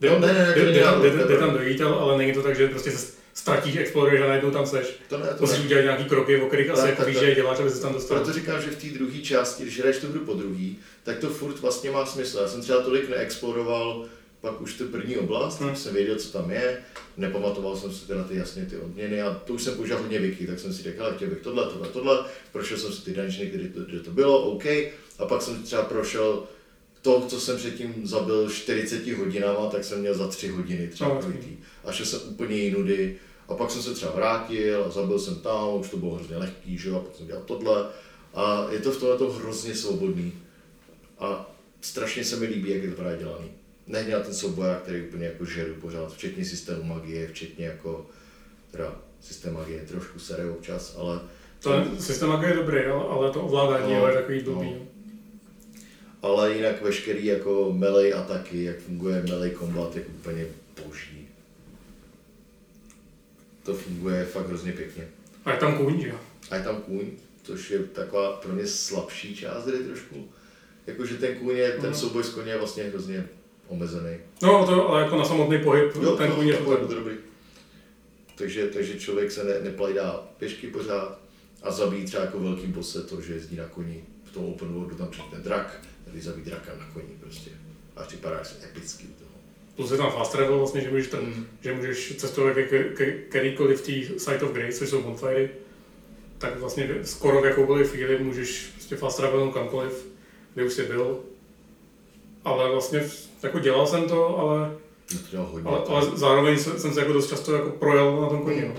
[0.00, 2.42] Jde, No, ne, ne, jde, jde, náhodou, jde, jde je tam dojít, ale, není to
[2.42, 4.86] tak, že prostě se ztratíš, exploruješ a najednou tam seš.
[5.08, 5.64] To ne, to Musíš ne.
[5.64, 8.16] udělat nějaký kroky, o kterých asi jako víš, že děláš, aby se tam dostal.
[8.16, 11.28] Proto říkám, že v té druhé části, když hraješ tu hru po druhý, tak to
[11.28, 12.38] furt vlastně má smysl.
[12.38, 14.04] Já jsem třeba tolik neexploroval
[14.40, 15.76] pak už tu první oblast, Hmm.
[15.76, 16.78] jsem věděl, co tam je,
[17.16, 20.46] nepamatoval jsem si teda ty jasně ty odměny a to už jsem použil hodně wiki,
[20.46, 23.68] tak jsem si řekl, chtěl bych tohle, tohle, tohle, prošel jsem si ty dungeony, kde
[23.68, 24.64] to, kde to bylo, OK,
[25.18, 26.42] a pak jsem třeba prošel
[27.02, 31.20] to, co jsem předtím zabil 40 hodinama, tak jsem měl za 3 hodiny třeba No,
[31.20, 31.56] projitý.
[31.84, 33.16] A šel jsem úplně jinudy.
[33.48, 36.78] A pak jsem se třeba vrátil a zabil jsem tam, už to bylo hrozně lehký,
[36.78, 37.86] že jo, a pak jsem dělal tohle.
[38.34, 40.32] A je to v tomhle hrozně svobodný.
[41.18, 43.48] A strašně se mi líbí, jak je to právě dělaný.
[43.86, 48.06] Na ten souboják, který úplně jako žeru pořád, včetně systému magie, včetně jako,
[48.70, 51.20] teda systém magie trošku sere občas, ale
[51.62, 54.52] Ten systém jako je dobrý, ale, ale to ovládání No, je takový no.
[54.54, 54.76] blbý.
[56.22, 60.46] ale jinak veškerý jako melee ataky, jak funguje melee combat, je úplně
[60.84, 61.28] boží.
[63.62, 65.08] to funguje fakt hrozně pěkně.
[65.44, 66.20] A je tam kůň, že jo?
[66.50, 67.10] A je tam kůň,
[67.42, 70.28] což je taková pro mě slabší část hry trošku.
[70.86, 71.94] Jakože ten kůň je, ten Mhm.
[71.94, 73.28] souboj s koně je vlastně hrozně
[73.68, 74.16] omezený.
[74.42, 77.14] No, to, ale jako na samotný pohyb, Jo, ten kůň je bude dobrý.
[78.34, 81.18] Takže, takže člověk se ne, neplajdá pěšky pořád
[81.62, 84.04] a zabíjí třeba jako velký bose to, že jezdí na koni.
[84.24, 87.50] V tom open worldu tam přijde ten drak, tady zabíjí draka na koni prostě.
[87.96, 89.30] A připadá se epický toho.
[89.76, 91.46] Plus je tam fast travel, vlastně, že můžeš, Mm.
[91.60, 95.50] že můžeš cestovat ke, ke, ke kterýkoliv té Site of Grace, což jsou bonfiry,
[96.38, 100.06] tak vlastně skoro v jakoukoliv chvíli můžeš prostě fast travelnout kamkoliv,
[100.54, 101.20] kde už jsi byl.
[102.46, 103.10] Ale vlastně
[103.42, 104.58] jako dělal jsem to, ale,
[105.14, 105.68] No to dělal hodně.
[105.70, 108.68] ale, ale zároveň jsem jsem se jako dost často jako projel na tom koni.
[108.68, 108.74] No.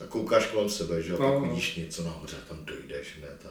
[0.00, 1.48] A koukáš kolem sebe, že jo, No, pak no.
[1.48, 3.48] vidíš něco nahoře tam dojdeš, ne, ta...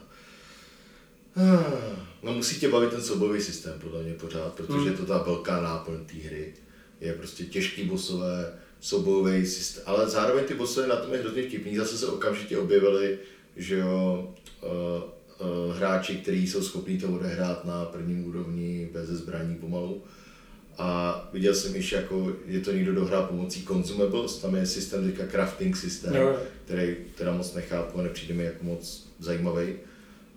[1.36, 4.88] Ah, No musí tě bavit ten soubojový systém, podle mě pořád, protože Hmm.
[4.88, 6.54] je to ta velká náplň té hry.
[7.02, 11.76] Je prostě těžký bosové, soubojový systém, ale zároveň ty bosové na tom je hrozně vtipný,
[11.78, 13.20] zase se okamžitě objevili,
[13.56, 14.30] že jo,
[14.62, 15.04] uh,
[15.78, 20.04] hráči, kteří jsou schopní to odehrát na prvním úrovni bez zbraní pomalu.
[20.78, 25.28] A viděl jsem již, jako je to někdo dohrál pomocí consumables, tam je systém teďka
[25.28, 26.40] crafting systém, jo.
[26.66, 29.74] který teda moc nechápu a nepřijde mi jako moc zajímavý,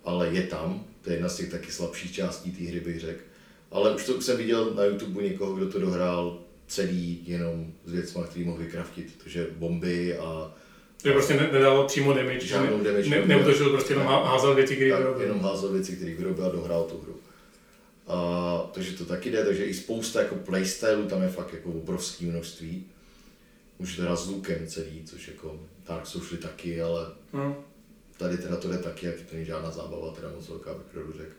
[0.04, 3.20] ale je tam, to je jedna z těch taky slabších částí té hry, bych řekl.
[3.70, 8.22] Ale už to jsem viděl na YouTube někoho, kdo to dohrál celý jenom s věcmi,
[8.28, 10.54] který mohl vykraftit, takže bomby a
[11.04, 14.24] Že prostě ne, nedával přímo damage, že Žádnou ne, damage ne, neutočil, prostě jenom há-
[14.24, 15.22] házel věci, které vyrobil.
[15.22, 17.16] jenom házel věci, které vyrobil a dohrál tu hru.
[18.06, 22.26] A, takže to taky jde, takže i spousta jako playstylů tam je fakt jako obrovský
[22.26, 22.86] množství.
[23.78, 27.64] Můžete hrát s lukem celý, což jako Dark Souls šli taky, ale No.
[28.16, 31.32] tady teda to jde taky, jak to není žádná zábava, teda moc velká bych řekl.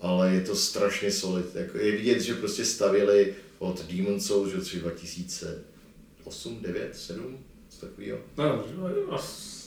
[0.00, 4.60] Ale je to strašně solid, jako je vidět, že prostě stavěli od Demon Souls, že
[4.60, 7.38] třeba 2008, 9, 7,
[7.80, 8.64] takového, No,
[9.10, 9.60] asi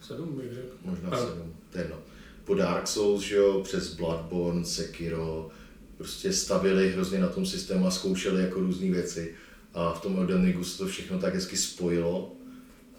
[0.00, 0.76] sedm bych řekl.
[0.84, 1.26] možná Ano.
[1.28, 1.98] 7, to je jedno.
[2.44, 5.48] Po Dark Souls, že jo, přes Bloodborne, Sekiro,
[5.96, 9.34] prostě stavili hrozně na tom systému a zkoušeli jako různé věci.
[9.74, 12.32] A v tom Elden Ringu se to všechno tak hezky spojilo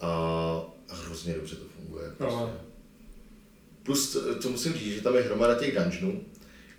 [0.01, 2.11] a hrozně dobře to funguje.
[2.17, 2.35] Prostě.
[2.35, 2.53] No.
[3.83, 6.21] Plus, to, to musím říct, že tam je hromada těch dungeonů,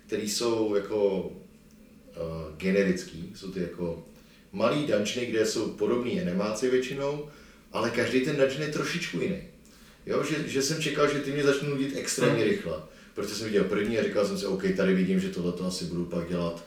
[0.07, 1.33] které jsou jako uh,
[2.57, 4.03] generický, jsou ty jako
[4.51, 7.27] malý dungeony, kde jsou podobný animáci většinou,
[7.71, 9.37] ale každý ten dungeon je trošičku jiný.
[10.05, 12.49] Jo, že, že jsem čekal, že ty mě začnou nudit extrémně Hmm.
[12.51, 12.73] rychle.
[13.13, 15.85] Protože jsem viděl první a říkal jsem si, OK, tady vidím, že tohle to asi
[15.85, 16.63] budu pak dělat,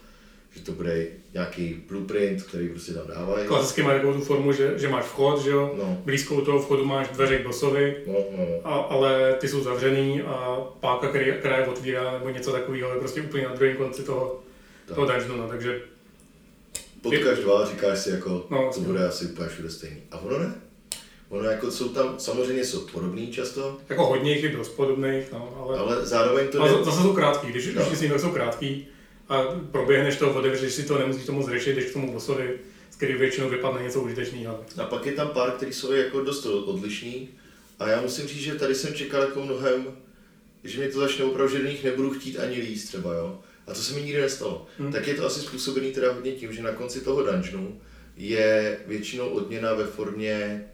[0.57, 3.47] že to bude nějaký blueprint, který prostě tam dávají.
[3.49, 6.62] Klasicky má takovou tu formu, že, že máš vchod, že jo, No, blízko u toho
[6.62, 8.47] vchodu máš dveře k bossovi, no, no.
[8.64, 12.99] a, ale ty jsou zavřený a páka, který, která je otvírá, nebo něco takového, je
[13.01, 14.42] prostě úplně na druhém konci toho,
[14.87, 14.95] Tak.
[14.95, 15.81] toho dungeonu, takže
[17.03, 20.03] Potkáš dva a říkáš si jako, No, to bude asi úplně všude stejný.
[20.11, 20.55] A ono ne.
[21.29, 25.57] Ono jako jsou tam, samozřejmě jsou podobný často, jako hodně jich je dost podobných, no,
[25.69, 27.85] ale, ale zároveň to ale ne, za- zase jsou krátký, když, No.
[27.85, 28.87] když si jsou krátký
[29.29, 32.59] a proběhneš to, otevřeš si to, nemusíš to moc řešit, jdeš k tomu bossovi,
[32.91, 34.61] z který většinou vypadne něco užitečného.
[34.79, 37.29] A pak je tam pár, který jsou jako dost odlišný.
[37.79, 39.87] A já musím říct, že tady jsem čekal jako mnohem,
[40.65, 43.41] že mě to začne opravdu, že do nich nebudu chtít ani líst třeba, jo.
[43.73, 44.67] A to se mi nikdy nestalo.
[44.79, 44.93] Hmm.
[44.93, 47.81] Tak je to asi způsobený teda hodně tím, že na konci toho dungeonu
[48.17, 50.65] je většinou odměna ve formě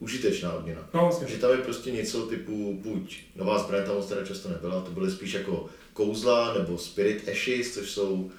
[0.00, 0.88] užitečná odměna.
[0.94, 1.28] No vlastně.
[1.28, 4.90] Že tam je prostě něco typu buď nová zbraň tam moc teda často nebyla, to
[4.90, 8.30] byly spíš jako kouzla nebo spirit ashes, což jsou uh,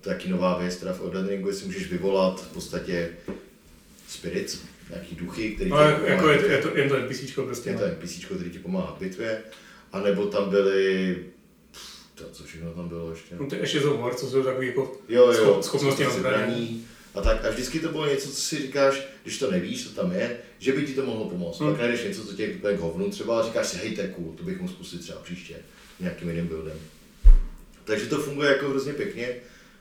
[0.00, 3.10] taky nová věc, teda v Elden Ringu, jestli můžeš vyvolat v podstatě
[4.08, 4.58] spirits,
[4.90, 6.50] nějaký duchy, který No, ti jako, je, pomáhají.
[6.52, 7.70] je, to, jen to NPCčko prostě.
[7.70, 7.80] je no.
[7.80, 9.42] to NPC, který ti pomáhá v bitvě,
[9.92, 11.16] a nebo tam byly,
[12.24, 13.34] to, co všechno tam bylo ještě.
[13.40, 16.86] No, ty Ashes of War, co jsou takový jako Jo, jo, schop- schopnosti na zbraní.
[17.14, 20.12] A tak, a vždycky to bylo něco, co si říkáš, když to nevíš, co tam
[20.12, 21.60] je, že by ti to mohlo pomoct.
[21.60, 21.70] Hmm.
[21.70, 24.08] Pak najdeš něco, co tě je k hovnu třeba a říkáš si, hej, to je
[24.08, 25.56] cool, to bych mohl zkusit třeba příště
[26.00, 26.78] nějakým jiným buildem.
[27.84, 29.34] Takže to funguje jako hrozně pěkně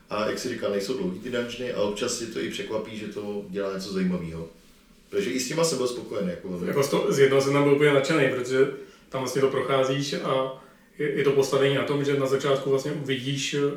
[0.10, 3.08] a jak si říkal, nejsou dlouhý ty dungeony a občas si to i překvapí, že
[3.08, 4.49] to dělá něco zajímavého.
[5.10, 6.30] Takže i s těma jsem byl spokojený.
[6.30, 8.67] Jako, Jako z, to, z jednoho jsem tam byl úplně nadšený, protože
[9.10, 10.63] tam vlastně to procházíš a
[10.99, 13.71] je, to postavení na tom, že na začátku vlastně vidíš eh,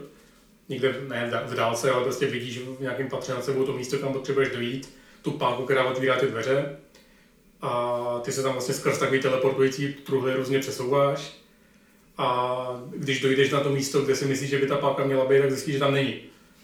[0.68, 3.72] někde, ne v dá- v dálce, ale prostě vidíš v nějakém patře nad sebou to
[3.72, 6.76] místo, kam potřebuješ dojít, tu páku, která otvírá ty dveře
[7.60, 11.36] a ty se tam vlastně skrz takový teleportující truhly různě přesouváš
[12.18, 15.40] a když dojdeš na to místo, kde si myslíš, že by ta páka měla být,
[15.40, 16.14] tak zjistíš, že tam není.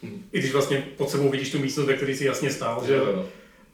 [0.02, 0.24] Hmm.
[0.32, 3.00] I když vlastně pod sebou vidíš tu místnost, ve které si jasně stál, že.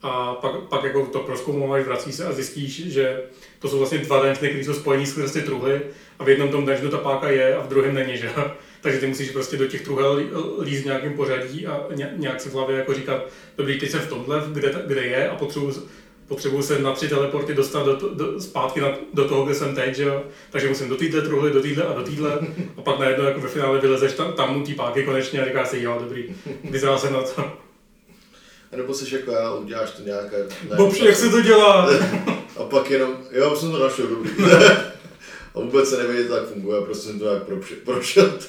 [0.05, 3.21] A pak, pak jako to proskoumáváš, vrací se a zjistíš, že
[3.59, 5.81] to jsou vlastně dva dungeony, které jsou spojení skrz ty truhly
[6.19, 8.29] a v jednom tom dungeonu ta páka je a v druhém není, že?
[8.81, 10.21] Takže ty musíš prostě do těch truhel
[10.61, 13.21] líst v nějakém pořadí a nějak si v hlavě jako říkat,
[13.57, 15.73] dobrý, teď jsem v tomhle, kde, kde je a potřebuji
[16.27, 19.95] potřebuji se na tři teleporty dostat do, do, zpátky na, do toho, kde jsem teď,
[19.95, 20.23] že jo?
[20.49, 22.39] takže musím do téhle truhly, do téhle a do téhle
[22.77, 25.67] a pak najednou jako ve finále vylezeš tam, tam u té páky konečně a říkáš
[25.67, 27.64] si, jo, dobrý, vyzval jsem na to.
[28.75, 30.45] Nebo jsi jako já, uděláš to nějaké...
[30.77, 31.89] Bobši, jak se to dělá?
[32.57, 34.31] a pak jenom, jo, jsem to našel, dobrý.
[35.55, 37.43] a vůbec se nevědět, jak funguje, prostě jsem to jak
[37.83, 38.39] prošel.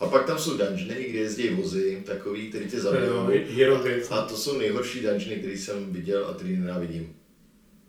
[0.00, 3.28] A pak tam jsou dungeony, kde jezdí vozy, takový, který tě zabijou.
[4.10, 7.14] A, a to jsou nejhorší dungeony, který jsem viděl a který nenávidím.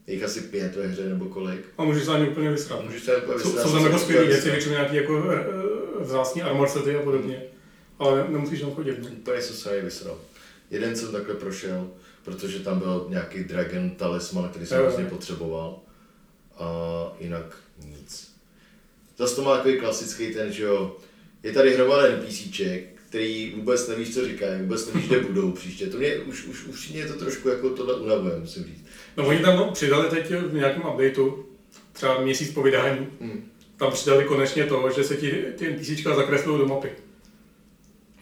[0.08, 1.62] Je jich asi pět ve hře nebo kolik.
[1.78, 2.84] A můžeš se ani úplně vysrat.
[2.84, 3.64] Můžeš se úplně vysrat.
[3.64, 7.44] Jsou tam jako skvělé věci, většinou nějaký jako eh, eh, vzácný armor sety a podobně.
[8.02, 9.00] Ale nemusíš tam chodit.
[9.12, 10.18] Úplně jsem se vysral.
[10.72, 11.90] Jeden jsem takhle prošel,
[12.24, 15.80] protože tam byl nějaký dragon talisman, který jsem vlastně potřeboval.
[16.58, 16.68] A
[17.20, 18.32] jinak nic.
[19.18, 20.96] Zase to má takový klasický ten, že jo,
[21.44, 25.88] je tady hromada NPCček, který vůbec nevíš, co říkají, vůbec nevíš, kde budou příště.
[25.88, 28.86] To mě, už, už, už mě to trošku jako tohle unavuje, musím říct.
[29.18, 31.46] No oni tam přidali teď v nějakém updateu,
[31.92, 33.52] třeba měsíc po vydání, hmm.
[33.78, 36.90] tam přidali konečně to, že se ti ty NPCčka zakreslují do mapy.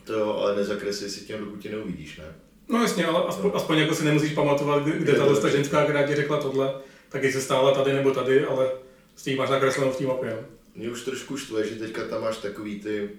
[0.10, 2.26] To ale nezakreslí si tím, dokud tě neuvidíš, ne?
[2.68, 3.56] No jasně, ale aspoň, no.
[3.56, 6.74] aspoň jako si nemusíš pamatovat, kde, kde ta ženská, která ti řekla tohle,
[7.10, 8.72] tak se stála tady nebo tady, ale
[9.16, 10.30] s tím máš nakreslenou v té mapě.
[10.30, 10.40] Jo?
[10.76, 13.10] mě už trošku štve, že teďka tam máš takový ty,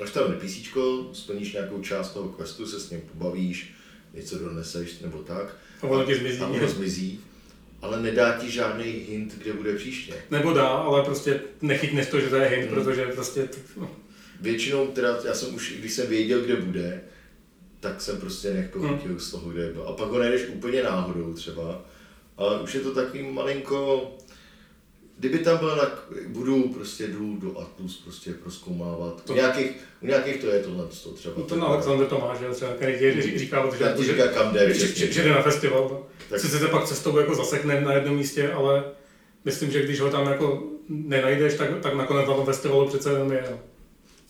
[0.00, 3.74] až tam NPCčko, splníš nějakou část toho questu, se s ním pobavíš,
[4.14, 5.56] něco doneseš nebo tak.
[5.82, 6.40] A ono ti zmizí.
[6.40, 7.20] A ono zmizí.
[7.82, 10.14] Ale nedá ti žádný hint, kde bude příště.
[10.30, 12.74] Nebo dá, ale prostě nechytneš to, že to je hint, hmm.
[12.74, 13.48] protože prostě...
[13.76, 13.90] No.
[14.40, 17.00] Většinou teda, já jsem už, když jsem věděl, kde bude,
[17.80, 19.20] tak jsem prostě nech pochytil hmm.
[19.20, 19.82] z toho, kde byl.
[19.82, 21.84] A pak ho najdeš úplně náhodou třeba.
[22.36, 24.10] Ale už je to takový malinko,
[25.18, 29.24] kdyby tam byl, tak budu prostě jdu do Atlus prostě proskoumávat.
[29.24, 29.32] To...
[29.32, 29.70] U nějakých,
[30.02, 31.34] u nějakých to je tohle to třeba.
[31.38, 35.12] No ten Alexander Tomáš, třeba, který ti říká, že, že, říká, kam jde, že, že,
[35.12, 35.88] že, jde na festival.
[35.90, 36.06] No.
[36.30, 36.40] Tak.
[36.40, 38.84] Sice se pak cestou jako zasekne na jednom místě, ale
[39.44, 43.32] myslím, že když ho tam jako nenajdeš, tak, tak nakonec na tom festivalu přece jenom
[43.32, 43.58] je.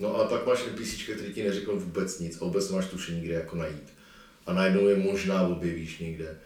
[0.01, 0.09] No.
[0.09, 3.35] no ale pak máš NPC, který ti neřekl vůbec nic a vůbec nemáš tušení, kde
[3.35, 3.93] jako najít.
[4.47, 6.39] A najednou je možná objevíš někde.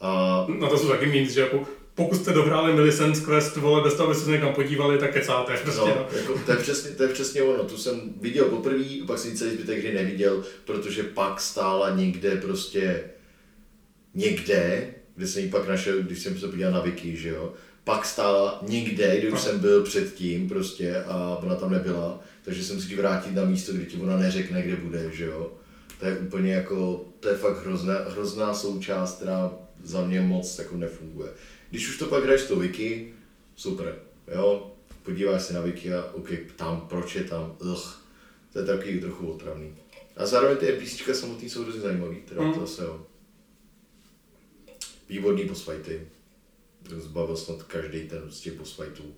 [0.00, 0.46] A...
[0.58, 4.06] Na to jsou taky mít, že jako pokud jste dohráli Millicent Quest, vole, bez toho,
[4.06, 5.56] abyste se někam podívali, tak kecáte.
[5.56, 6.18] Prostě, no, no.
[6.18, 7.64] Jako, to, je přesně, to je přesně ono.
[7.64, 13.04] Tu jsem viděl poprvé, pak jsem celý zbytek hry neviděl, protože pak stála někde prostě
[14.14, 17.52] někde, kde jsem ji pak našel, když jsem se podíval na Wiki, že jo,
[17.84, 19.38] pak stála někde, kde už no.
[19.38, 23.84] jsem byl předtím prostě a ona tam nebyla, takže jsem si vrátit na místo, kde
[23.84, 25.52] ti ona neřekne, kde bude, že jo.
[26.00, 30.76] To je úplně jako, to je fakt hrozná, hrozná součást, která za mě moc jako
[30.76, 31.30] nefunguje.
[31.70, 33.14] Když už to pak hraješ to wiki,
[33.56, 33.98] super,
[34.34, 34.72] jo,
[35.02, 38.02] podíváš se na wiki a ok, tam, proč je tam, ugh,
[38.52, 39.74] to je taky trochu otravný.
[40.16, 42.54] A zároveň ty NPCčka samotný jsou hrozně zajímavý, teda mm.
[42.54, 43.06] to zase jo.
[45.08, 46.08] Výborný boss fighty.
[46.96, 49.14] Zbavil snad každý ten z těch boss fightů.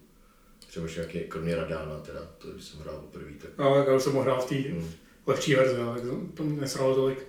[0.73, 3.31] Třeba nějaký, kromě Radána teda, to když jsem hrál poprvé.
[3.43, 3.51] Tak...
[3.59, 4.91] Ale já už jsem ho hrál v té mm.
[5.27, 6.01] lehčí verzi, ale
[6.35, 7.27] to nesralo tolik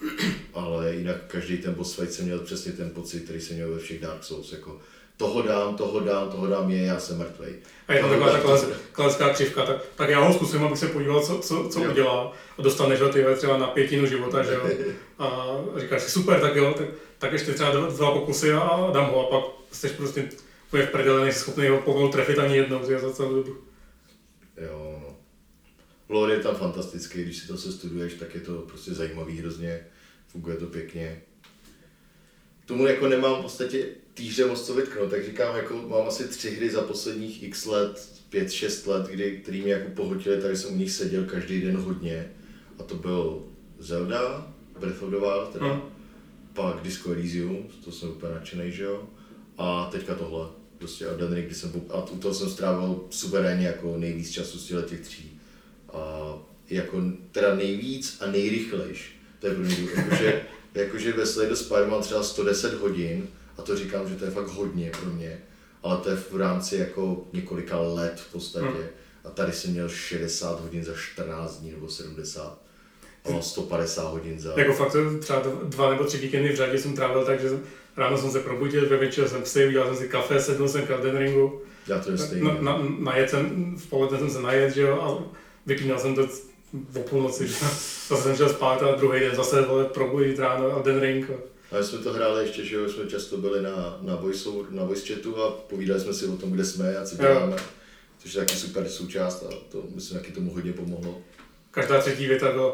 [0.54, 3.78] ale jinak každý ten boss fight jsem měl přesně ten pocit, který jsem měl ve
[3.78, 4.80] všech Dark Souls, jako
[5.16, 7.54] toho dám, toho dám, toho dám je, já jsem mrtvej.
[7.88, 11.26] A je to taková ta klasická křivka, tak, tak já ho zkusím, abych se podíval,
[11.26, 12.32] co, co, co udělá.
[12.58, 14.62] A dostaneš ho ty třeba na pětinu života, že jo.
[15.18, 16.86] A říkáš si, super, tak jo, tak,
[17.18, 19.28] tak ještě třeba dva, dva pokusy a dám ho.
[19.28, 20.28] A pak jsi prostě
[20.72, 23.56] úplně v prdele, nejsi schopný ho pomalu trefit ani jednou za celou dobu.
[24.56, 25.16] Jo, no.
[26.08, 29.86] Lore je tam fantastický, když si to se studuješ, tak je to prostě zajímavý hrozně
[30.26, 31.22] funguje to pěkně.
[32.66, 36.50] Tomu jako nemám v podstatě týře moc co vytknout, tak říkám, jako mám asi tři
[36.50, 40.74] hry za posledních x let, pět, šest let, kdy, který mě jako pohotili, takže jsem
[40.74, 42.32] u nich seděl každý den hodně.
[42.78, 43.42] A to byl
[43.78, 45.82] Zelda, Breath of the Wild, teda, hmm.
[46.52, 49.08] pak Disco Elysium, to jsem úplně nadšený, že jo,
[49.58, 50.61] a teďka tohle.
[50.82, 54.84] Prostě a den kdy jsem, a u toho jsem strávil suverénně jako nejvíc času z
[54.86, 55.40] těch tří.
[55.92, 56.34] A
[56.70, 60.42] jako teda nejvíc a nejrychlejš to je pro mě jakože,
[60.74, 64.30] jakože ve Slay the Spire mám třeba 110 hodin a to říkám, že to je
[64.30, 65.42] fakt hodně pro mě,
[65.82, 68.66] ale to je v rámci jako několika let v podstatě.
[68.66, 68.86] Hmm.
[69.24, 72.62] A tady jsem měl 60 hodin za 14 dní nebo 70.
[73.30, 74.52] Mám 150 hodin za...
[74.56, 77.48] Jako fakt třeba dva nebo tři víkendy v řadě jsem trávil tak, že
[77.96, 80.90] ráno jsem se probudil, ve večer jsem si, udělal jsem si kafe, sednul jsem k
[80.90, 81.62] Elden Ringu.
[81.86, 82.44] Já to je stejně.
[82.44, 85.34] Na, na, najet jsem, v poledne jsem se najet, že jo, a
[85.66, 86.28] vypínal jsem to
[86.96, 87.54] o půlnoci, že
[88.08, 91.30] zase jsem šel spát a druhý den zase vole, probudit ráno a den ring.
[91.72, 94.84] A my jsme to hráli ještě, že jo, jsme často byli na, na, voice, na
[94.84, 97.56] voice chatu a povídali jsme si o tom, kde jsme a co děláme.
[98.18, 101.22] Což je taky super součást a to myslím, taky tomu hodně pomohlo.
[101.70, 102.72] Každá třetí věta byla,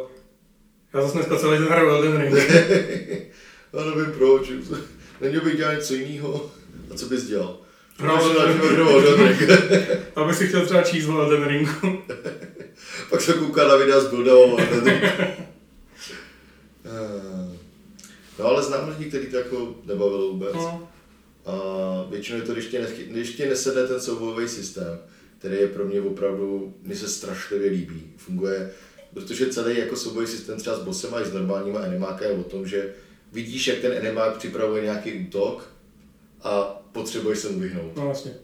[0.95, 2.35] já zase dneska celý den hraju Elden Ring.
[3.73, 4.51] já nevím proč,
[5.21, 6.51] neměl bych dělat něco jiného.
[6.91, 7.59] A co bys dělal?
[7.99, 9.51] Hrál Elden Ring.
[10.17, 11.73] Aby si chtěl třeba číst o Elden Ringu.
[13.11, 15.03] Pak se kouká na videa z Buildou Elden Ring.
[18.39, 20.55] No ale znám lidi, kteří to jako nebavilo vůbec.
[20.55, 20.89] No.
[21.47, 21.53] A
[22.11, 24.99] většinou je to, když tě, neschy, když tě nesedne ten soubojový systém,
[25.39, 28.13] který je pro mě opravdu, mi se strašlivě líbí.
[28.17, 28.71] Funguje,
[29.15, 32.67] protože celý jako soubojový systém třeba s bossem a s normálníma animáka je o tom,
[32.67, 32.95] že
[33.33, 35.73] vidíš, jak ten animák připravuje nějaký útok
[36.43, 37.97] a potřebuješ se mu vyhnout.
[37.97, 38.35] No vlastně.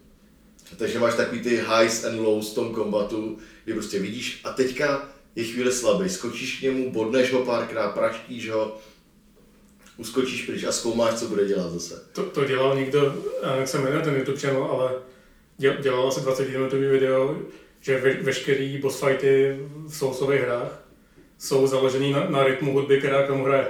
[0.77, 5.09] Takže máš takový ty highs and lows v tom kombatu, kdy prostě vidíš a teďka
[5.37, 8.79] je chvíli slabý, skočíš k němu, bodneš ho párkrát, praštíš ho,
[9.96, 12.03] uskočíš pryč a zkoumáš, co bude dělat zase.
[12.12, 13.24] To, to dělal někdo,
[13.59, 14.92] jak se jmenuje ten YouTube channel, ale
[15.57, 17.42] dělal asi 20 minutový video,
[17.85, 20.85] že ve, veškerý boss fighty v sousových hrách
[21.38, 23.66] jsou založený na, na rytmu hudby, která komu hraje.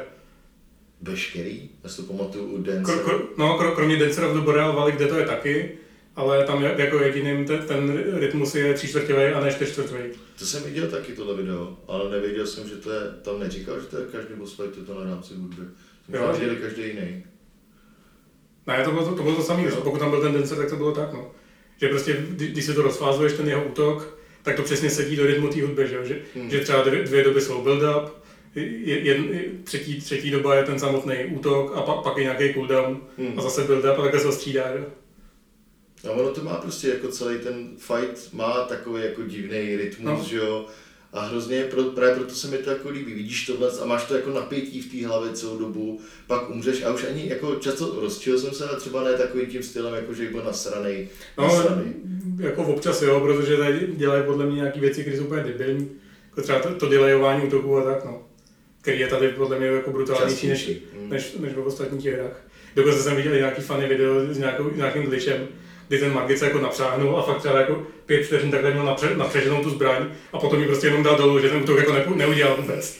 [1.02, 1.70] Veškerý?
[1.84, 2.98] Já si to pamatuju u Dancer.
[2.98, 5.78] Kro, kro, no, kro, kromě Dancer of the Boreal Valley, kde to je taky,
[6.16, 10.10] ale tam jako jediným ten, ten rytmus je čtvrtěvý a ne čtyřčtvrtěvý.
[10.38, 13.86] To jsem viděl taky tohle video, ale nevěděl jsem, že to je, tam neříkal, že
[13.86, 15.62] to je každý boss fight, to na rámci hudby.
[16.08, 17.24] Jo, že každý jiný.
[18.66, 20.76] Ne, to bylo to, to, bylo to samé, pokud tam byl ten Dancer, tak to
[20.76, 21.30] bylo tak, no.
[21.80, 25.48] Že prostě, když si to rozfázuješ, ten jeho útok, tak to přesně sedí do rytmu
[25.48, 26.50] té hudby, že, že, hmm.
[26.50, 28.10] že třeba dvě, dvě doby jsou build-up,
[28.54, 29.18] jed,
[29.64, 33.38] třetí, třetí doba je ten samotný útok a pak, pak je nějaký cooldown hmm.
[33.38, 34.68] a zase build-up a takhle se střídá.
[34.68, 34.84] Jo.
[36.08, 40.24] A ono to má prostě jako celý ten fight má takový jako divný rytmus, no.
[40.28, 40.66] že jo.
[41.14, 43.14] A hrozně, pro, právě proto se mi to jako líbí.
[43.14, 46.94] Vidíš tohle a máš to jako napětí v té hlavě celou dobu, pak umřeš a
[46.94, 50.30] už ani jako často rozčil jsem se, a třeba ne takovým tím stylem, jako že
[50.30, 51.08] byl nasranej.
[51.38, 51.92] No, nasranej.
[52.38, 55.90] jako občas jo, protože tady dělají podle mě nějaké věci, které jsou úplně debilní.
[56.30, 58.22] Jako třeba to, to delayování útoku a tak, no.
[58.82, 60.70] Který je tady podle mě jako brutálnější než,
[61.08, 62.40] než, než v ostatních hrách.
[62.76, 65.48] Dokonce jsem viděl nějaký funny video s nějakou, nějakým glitchem,
[65.88, 69.16] kdy ten Margit se jako napřáhnul a fakt třeba jako pět vteřin takhle měl napře,
[69.16, 72.04] napřeženou tu zbraň a potom ji prostě jenom dal dolů, že ten útok jako ne,
[72.14, 72.98] neudělal vůbec.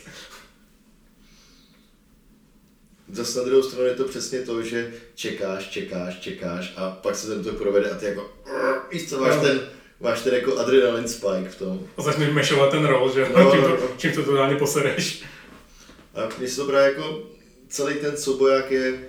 [3.13, 7.29] Zase na druhou stranu je to přesně to, že čekáš, čekáš, čekáš a pak se
[7.29, 8.33] ten útok provede a ty jako,
[8.93, 9.43] víš co, máš no.
[9.43, 9.61] ten,
[10.01, 11.87] máš ten jako adrenalin spike v tom.
[11.97, 13.89] A začneš mešovat ten roll, že no, čím, to, no, no.
[13.97, 15.25] čím to totálně posereš.
[16.15, 17.23] A když se to právě jako
[17.69, 19.09] celý ten souboják je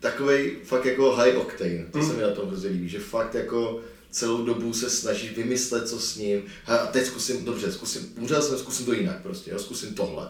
[0.00, 2.06] takový fakt jako high octane, to mm.
[2.06, 6.00] se mi na tom hrozně líbí, že fakt jako celou dobu se snažíš vymyslet, co
[6.00, 6.42] s ním.
[6.66, 10.28] A teď zkusím, dobře, zkusím, umřel jsem, zkusím to jinak prostě, jo, zkusím tohle.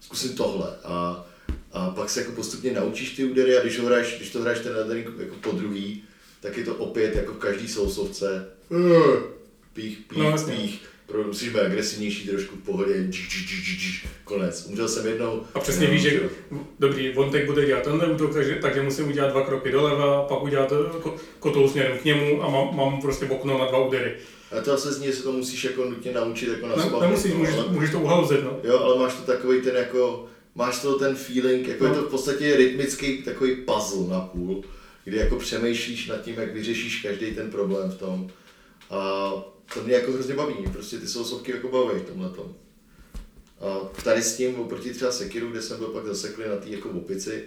[0.00, 0.76] Zkusím tohle.
[0.84, 1.26] A,
[1.72, 4.60] a pak se jako postupně naučíš ty údery a když, ho hraješ, když to hraješ
[4.60, 6.04] ten Elden jako po druhý,
[6.40, 8.48] tak je to opět jako v každý sousovce.
[9.72, 14.06] Pích, pích, no, pích pro, musíš být agresivnější trošku v pohodě, dž, dž, dž, dž,
[14.24, 14.66] konec.
[14.68, 15.42] Umřel jsem jednou.
[15.54, 16.20] A přesně víš, že
[16.78, 20.42] dobrý, on teď bude dělat tenhle útok, takže, takže musím udělat dva kroky doleva, pak
[20.42, 20.72] udělat
[21.38, 24.12] kotou směrem k němu a mám, mám prostě okno na dva údery.
[24.58, 27.34] A to zase zní, že se to musíš jako nutně naučit jako na ne, Nemusíš,
[27.34, 28.58] můžeš, ale, můžeš to uhaluzit, no.
[28.64, 31.90] Jo, ale máš to takový ten jako, máš to ten feeling, jako no.
[31.90, 34.62] je to v podstatě rytmický takový puzzle na půl,
[35.04, 38.30] kdy jako přemýšlíš nad tím, jak vyřešíš každý ten problém v tom.
[38.90, 39.32] A
[39.74, 42.54] to mě jako hrozně baví, prostě ty sousovky jako baví v tomhle tom.
[43.60, 46.88] A tady s tím, oproti třeba Sekiru, kde jsem byl pak zaseklý na té jako
[46.88, 47.44] opici,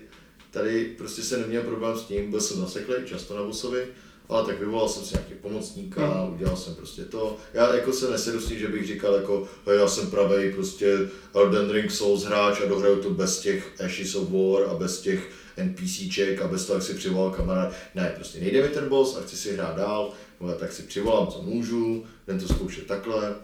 [0.51, 3.87] tady prostě se neměl problém s tím, byl jsem zaseklý často na bosovi,
[4.29, 6.33] ale tak vyvolal jsem si nějaký pomocníka, hmm.
[6.33, 7.37] udělal jsem prostě to.
[7.53, 10.97] Já jako se nesedu s tím, že bych říkal jako, hej, já jsem pravý prostě
[11.33, 15.29] Elden Ring Souls hráč a dohraju to bez těch Ashes of War a bez těch
[15.57, 17.73] NPCček a bez toho, jak si přivolal kamarád.
[17.95, 21.27] Ne, prostě nejde mi ten boss a chci si hrát dál, no, tak si přivolám,
[21.27, 23.35] co můžu, jdem to zkoušet takhle.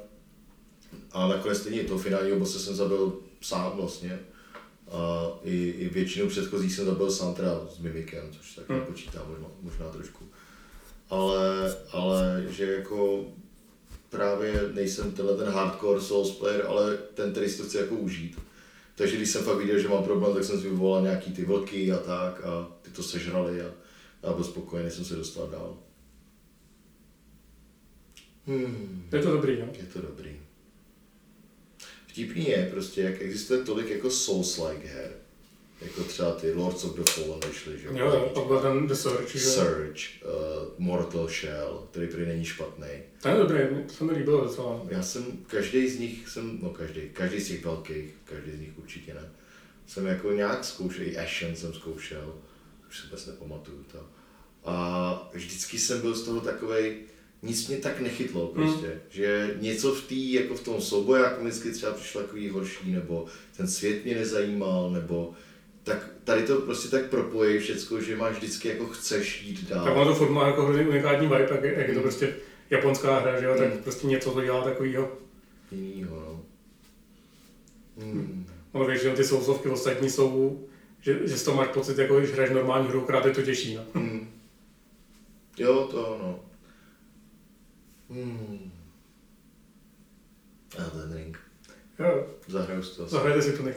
[1.12, 4.19] A nakonec stejně toho finálního bosse jsem zabil sám vlastně.
[4.91, 8.80] A i, i většinu předchozích jsem zabil sám teda s Mimikem, což tak hmm.
[8.80, 10.25] nepočítám možná, možná trošku.
[11.10, 13.25] Ale, ale že jako
[14.10, 18.39] právě nejsem tenhle ten hardcore Souls player, ale ten, který si to chci jako užít.
[18.95, 21.91] Takže když jsem fakt viděl, že mám problém, tak jsem si vyvolal nějaký ty vlky
[21.91, 23.72] a tak a ty to sežrali a
[24.24, 25.78] já byl spokojený, jsem se dostal dál.
[28.50, 29.10] Hmm.
[29.14, 29.68] Je to dobrý, no?
[29.74, 30.39] Je to dobrý.
[32.08, 35.12] Vtipný je prostě, jak existuje tolik jako Souls-like her,
[35.82, 38.93] Jako třeba ty Lords of the Fallen vyšly, že Jo, jo, pak byl ten The
[38.93, 39.39] Surge, že?
[39.39, 42.88] Surge, uh, Mortal Shell, který prý není špatný.
[43.22, 44.82] Ten je dobrý, mě- to se mi líbilo docela.
[44.89, 48.78] Já jsem, každý z nich jsem, no každý, každý z těch velkých, každý z nich
[48.78, 49.30] určitě ne.
[49.88, 52.36] Jsem jako nějak zkoušel, i Ashen jsem zkoušel,
[52.89, 54.00] už si vůbec nepamatuju to.
[54.66, 56.97] A vždycky jsem byl z toho takovej,
[57.41, 58.99] nic mě tak nechytlo prostě, hmm.
[59.09, 63.25] že něco v tý, jako v tom soubojáku mi vždycky třeba přišlo takový horší, nebo
[63.57, 65.33] ten svět mě nezajímal, nebo
[65.83, 69.85] tak tady to prostě tak propojí všecko, že máš vždycky jako chceš jít dál.
[69.85, 72.01] Tak ono to furt má jako hrozně unikátní vibe, jak, jak je to Hmm.
[72.01, 72.35] prostě
[72.69, 73.83] japonská hra, že jo, tak Hmm.
[73.83, 75.11] prostě něco to dělá takovýho.
[75.71, 76.41] Jinýho, no.
[78.05, 78.45] Hmm.
[78.73, 80.63] No většinou ty sousovky ostatní jsou,
[81.01, 83.75] že, že z toho máš pocit, jako když hraješ normální hru, akorát je to těžší.
[83.75, 83.81] No.
[83.93, 84.29] Hmm.
[85.57, 86.39] Jo, to no.
[88.10, 88.72] Hmm.
[90.78, 91.38] Elden Ring.
[91.99, 93.03] Jo, Zahraju si to.
[93.03, 93.12] asi.
[93.16, 93.76] zahrajte si Tunic.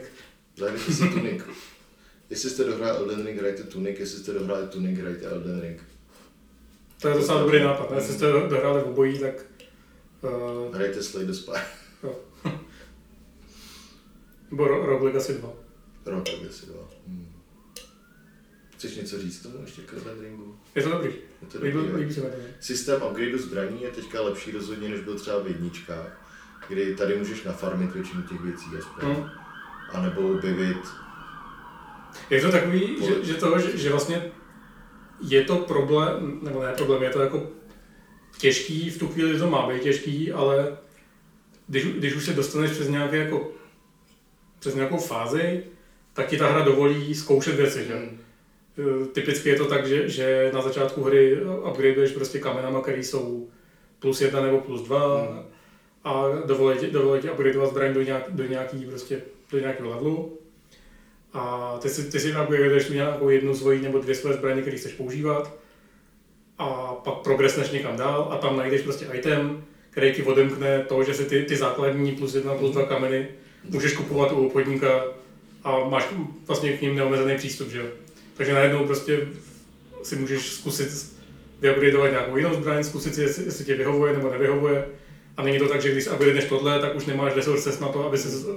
[0.57, 1.43] Zahrajte si Tunic.
[2.29, 5.81] Jestli jste dohráli Elden Ring, hrajte Tunic, jestli jste dohráli Tunic, hrajte Elden Ring.
[7.01, 7.91] To je docela dobrý nápad.
[7.91, 7.97] ne?
[7.97, 9.33] Jestli jste dohráli v obojí, tak
[10.21, 11.63] uh, Hrajte Slay the Spire.
[14.51, 15.49] nebo Ro- Rogue Legacy 2.
[16.05, 16.89] Rok, asi dva.
[17.07, 17.32] Hmm.
[18.83, 20.57] Chceš něco říct tomu ještě k Ringu?
[20.75, 21.11] Je to dobrý.
[21.41, 21.97] Je to Líbí, dobrý, jo?
[21.97, 22.33] líbí se.
[22.59, 26.25] Systém upgradeu zbraní je teďka lepší rozhodně, než byl třeba v jedničkách,
[26.69, 29.13] kdy tady můžeš nafarmit většinu těch věcí aspoň.
[29.13, 29.29] Hmm.
[29.91, 30.77] A nebo objevit
[32.29, 34.31] Je to takový, že, že, to, že, že vlastně
[35.21, 37.49] je to problém, nebo ne problém, je to jako
[38.37, 40.77] těžký, v tu chvíli to má být těžký, ale
[41.67, 43.51] když, když už se dostaneš přes nějaké jako
[44.59, 45.63] přes nějakou fázi,
[46.13, 48.22] tak ti ta hra dovolí zkoušet věci, že?
[48.77, 49.03] Hmm.
[49.03, 51.37] Eh, Typicky je to tak, že, že na začátku hry
[51.69, 53.47] upgradeuješ prostě kamenama, které jsou
[53.99, 55.43] plus jedna nebo plus dva Hmm.
[56.03, 59.21] a dovolí ti, dovolí ti upgradeovat zbraň do, nějak, do, nějaký, prostě,
[59.51, 60.37] do nějakého levelu.
[61.33, 64.77] A ty si, ty si upgradeuješ tu nějakou jednu svoji nebo dvě své zbraně, které
[64.77, 65.57] chceš používat
[66.57, 71.13] a pak progresneš někam dál a tam najdeš prostě item, který ti odemkne to, že
[71.13, 73.27] si ty, ty základní plus jedna plus dva kameny
[73.69, 75.03] můžeš kupovat u obchodníka
[75.63, 76.05] a máš
[76.47, 77.85] vlastně k ním neomezený přístup, že jo.
[78.37, 79.27] Takže najednou prostě
[80.03, 81.13] si můžeš zkusit
[81.61, 84.85] vyupgradeovat nějakou jinou zbraň, zkusit si, jestli, jestli tě vyhovuje nebo nevyhovuje.
[85.37, 88.17] A není to tak, že když upgradeneš tohle, tak už nemáš resources na to, aby
[88.17, 88.47] si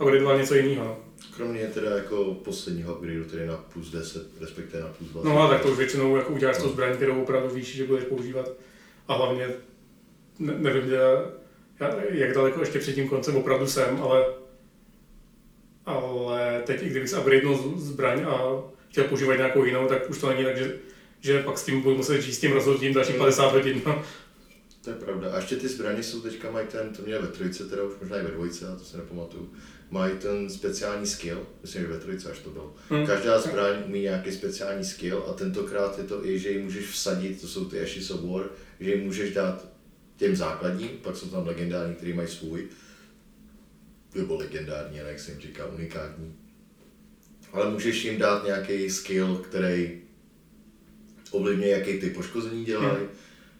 [0.00, 0.84] upgradeoval něco jiného.
[0.84, 0.96] No.
[1.36, 5.28] Kromě teda jako posledního upgradeu, který je na plus 10, respektive na plus 20.
[5.28, 8.04] no a tak to už většinou jako uděláš tu zbraň, kterou opravdu víš, že budeš
[8.04, 8.50] používat.
[9.08, 9.48] A hlavně,
[10.38, 11.24] ne, nevím, já,
[11.80, 14.24] já, jak daleko ještě před tím koncem opravdu jsem, ale
[15.86, 20.44] ale teď, i kdybych upgradenul zbraň a chtěl používat nějakou jinou, tak už to není
[20.44, 20.76] tak, že,
[21.20, 23.82] že pak s tím budu muset žít s tím rozhodnutím dalších 50 hodin.
[23.86, 24.04] No.
[24.84, 25.32] To je pravda.
[25.32, 28.16] A ještě ty zbraně jsou teďka, mají ten, to měl ve trojce, teda už možná
[28.16, 29.52] i ve dvojce, já to si nepamatuju,
[29.90, 32.74] mají ten speciální skill, myslím, že ve trojce až to bylo.
[32.88, 33.06] Hmm.
[33.06, 37.40] Každá zbraň umí nějaký speciální skill a tentokrát je to i, že ji můžeš vsadit,
[37.40, 38.44] to jsou ty Ashes of War,
[38.80, 39.68] že ji můžeš dát
[40.16, 42.68] těm základním, pak jsou tam legendární, který mají svůj,
[44.14, 46.36] nebo legendární, jak se jim říká, unikátní.
[47.52, 50.00] Ale můžeš jim dát nějaký skill, který
[51.30, 52.96] ovlivňuje, jaký ty poškození dělají.
[52.98, 53.08] Hmm.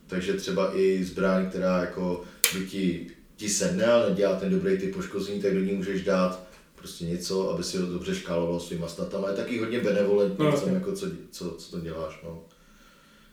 [0.07, 2.25] Takže třeba i zbraň, která jako
[2.55, 6.47] by ti, ti sedne, ale nedělá ten dobrý typ poškození, tak do ní můžeš dát
[6.75, 9.29] prostě něco, aby si ho dobře škáloval svýma statama.
[9.31, 10.73] Je taky hodně benevolentní No, jasně.
[10.73, 12.21] jako co, co, co to děláš.
[12.25, 12.43] No.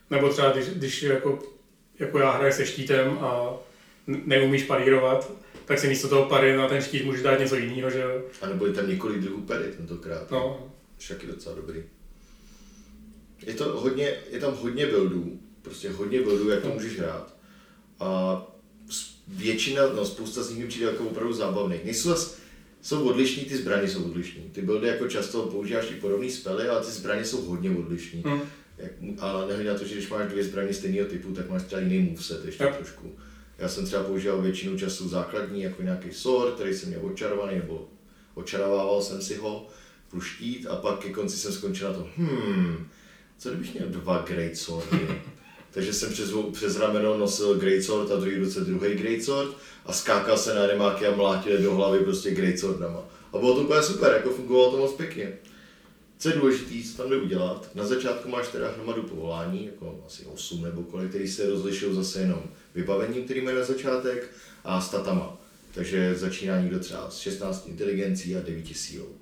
[0.10, 1.40] Nebo třeba když, když jako,
[2.00, 3.54] jako já hraji se štítem a
[4.08, 5.32] neumíš parírovat,
[5.68, 8.22] tak si místo toho pary na ten štít můžeš dát něco jiného, že jo.
[8.42, 10.32] A nebo je tam několik druhů pery tentokrát.
[10.32, 11.84] No, Však je docela dobrý.
[13.46, 17.36] Je, to hodně, je tam hodně buildů, prostě hodně buildů, jak to můžeš hrát.
[18.00, 18.42] A
[19.28, 21.84] většina, no spousta z nich mi přijde jako opravdu zábavných.
[21.86, 22.38] Nejsou zas,
[22.82, 24.42] jsou odlišní, ty zbraně jsou odlišní.
[24.52, 28.24] Ty buildy jako často používáš i podobné spely, ale ty zbraně jsou hodně odlišní.
[28.28, 28.40] hm.
[28.78, 31.82] Jak, a nehledě na to, že když máš dvě zbraně stejného typu, tak máš třeba
[31.82, 32.74] jiný moveset ještě Jo.
[32.78, 33.16] trošku.
[33.58, 37.90] Já jsem třeba používal většinu času základní, jako nějaký sword, který jsem měl očarovaný, nebo
[38.34, 39.68] očarovával jsem si ho,
[40.10, 42.88] plus štít, a pak ke konci jsem skončil na to, hmm,
[43.38, 45.22] co kdybych měl dva great swordy?
[45.72, 49.58] Takže jsem přes, přes rameno nosil great sword a v druhé ruce druhý great sword
[49.86, 53.04] a skákal se na remáky a mlátil do hlavy prostě great swordama.
[53.34, 55.34] A bylo to úplně super, jako fungovalo to moc pěkně.
[56.20, 60.26] Co je důležité, co tam jde udělat, na začátku máš teda hromadu povolání, jako asi
[60.26, 62.44] 8 nebo kolik, který se rozlišují zase jenom
[62.78, 64.32] vybavením, který mají na začátek,
[64.64, 65.38] a statama.
[65.74, 69.16] Takže začíná někdo třeba s 16 inteligencí a 9 sílou.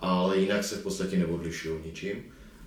[0.00, 2.16] Ale jinak se v podstatě neodlišují ničím.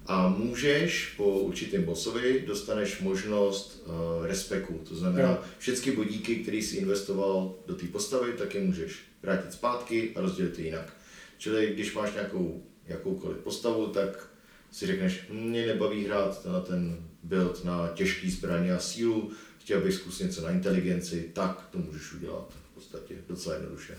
[0.05, 5.39] A můžeš po určitém bossovi dostaneš možnost uh, respeku, to znamená Jo.
[5.57, 10.59] všechny bodíky, které jsi investoval do té postavy, tak je můžeš vrátit zpátky a rozdělit
[10.59, 10.93] je jinak.
[11.38, 14.28] Čili když máš nějakou jakoukoliv postavu, tak
[14.71, 19.32] si řekneš, mě nebaví hrát na ten build na těžký zbraně a sílu,
[19.66, 23.97] chtěl bych zkusit něco na inteligenci, tak to můžeš udělat v podstatě docela jednoduše.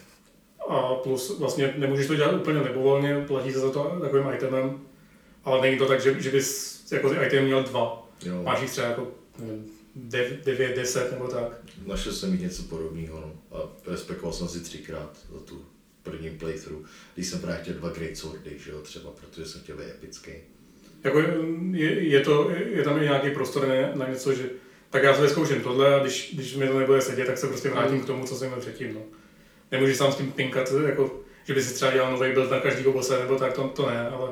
[0.68, 4.80] A plus vlastně nemůžeš to dělat úplně libovolně, platí se za to takovým itemem,
[5.44, 8.08] ale není to tak, že, že bys jako ty item měl dva.
[8.24, 8.42] Jo.
[8.42, 9.66] Máš jich třeba jako nevím,
[10.44, 11.60] 9, 10 nebo tak.
[11.86, 13.58] Našel jsem jich něco podobného no.
[13.58, 15.64] a respektoval jsem si třikrát za tu
[16.02, 19.76] první playthrough, když jsem právě chtěl dva Great Swordy, že jo, třeba, protože jsem chtěl
[19.76, 20.32] být epický.
[21.04, 21.20] Jako
[21.70, 24.50] je, je, to, je tam i nějaký prostor na, na něco, že
[24.90, 27.70] tak já se vyzkouším tohle a když, když mi to nebude sedět, tak se prostě
[27.70, 28.94] vrátím k tomu, co jsem měl předtím.
[28.94, 29.00] No.
[29.72, 32.84] Nemůžeš sám s tím pinkat, jako, že by si třeba dělal nový build na každý
[32.84, 34.30] bose, nebo tak, to, to ne, ale...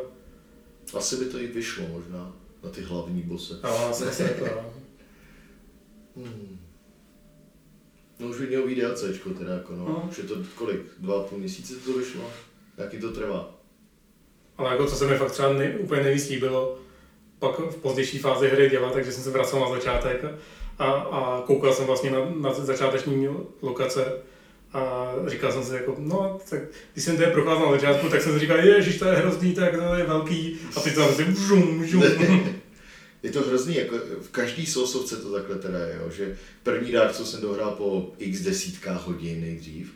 [0.94, 2.32] Asi by to i vyšlo možná,
[2.64, 3.60] na ty hlavní bose.
[3.62, 4.44] Ale asi, asi to,
[6.16, 6.58] Hmm.
[8.18, 9.84] No už by mělo být DLCčko teda jako no.
[9.88, 10.08] No.
[10.10, 10.80] Už je to kolik?
[10.98, 12.30] Dva a půl měsíce to vyšlo?
[12.78, 13.54] Jaký to trvá?
[14.58, 16.78] Ale jako co se mi fakt třeba nej, úplně nejvíc líbilo,
[17.44, 20.24] pak v pozdější fázi hry dělat, takže jsem se vracel na začátek
[20.78, 23.28] a, a koukal jsem vlastně na, na začáteční
[23.62, 24.12] lokace
[24.72, 26.60] a říkal jsem si jako, no, tak
[26.92, 29.76] když jsem tady procházel na začátku, tak jsem si říkal, ježiš, to je hrozný, tak
[29.76, 30.58] to je velký.
[30.76, 32.02] A teď tam si žum, žum.
[33.22, 37.14] Je to hrozný, jako v každý sousovce to takhle teda je, jo, že první Dark
[37.14, 39.92] Souls jsem dohrál po x desítkách hodin nejdřív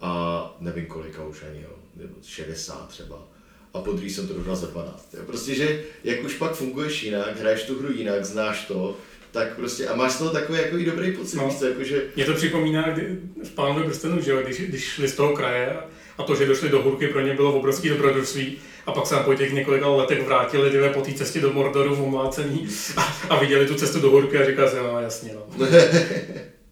[0.00, 3.28] a nevím kolika už ani, jo, nebo 60 třeba.
[3.74, 5.14] A po druhý jsem to dohrál za 12.
[5.14, 5.20] Jo.
[5.26, 8.96] Prostě, že jak už pak funguješ jinak, hraješ tu hru jinak, znáš to,
[9.30, 11.48] tak prostě, a máš z toho takový jako i dobrý pocit, No.
[11.48, 15.08] víš jako, že Mě to připomíná kdy, v Pánovi prstenu, že jo, když, když šli
[15.08, 15.76] z toho kraje
[16.18, 18.58] a to, že došli do hůrky, pro ně bylo obrovský dobrodružství.
[18.86, 22.02] A pak se po těch několika letech vrátili tyhle po té cestě do Mordoru v
[22.02, 25.66] omlácení a, a viděli tu cestu do hůrky a říkali si, no jasně, no.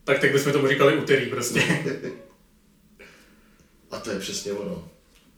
[0.05, 1.63] tak tak bychom tomu říkali úterý prostě.
[3.91, 4.89] A to je přesně ono.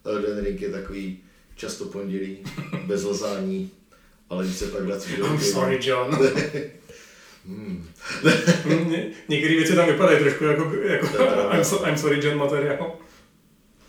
[0.05, 1.19] Elden Ring je takový
[1.59, 2.39] často pondělí,
[2.87, 3.71] bez lzání,
[4.31, 6.19] ale když se pak vrací do I'm sorry, John.
[7.47, 7.87] Hmm.
[8.89, 11.51] Ně- Některé věci tam vypadají trošku jako, jako To je pravda.
[11.57, 12.97] I'm, so, I'm sorry, John materiál.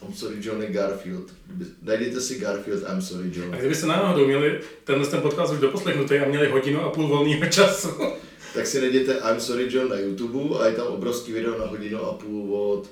[0.08, 1.34] I'm sorry Johnny Garfield.
[1.82, 3.54] Najdete si Garfield, I'm sorry John.
[3.56, 7.46] A kdybyste náhodou měli tenhle ten podcast už doposlechnutý a měli hodinu a půl volného
[7.46, 7.90] času,
[8.54, 12.02] Tak si najděte I'm sorry John na YouTube a je tam obrovský video na hodinu
[12.04, 12.90] a půl od,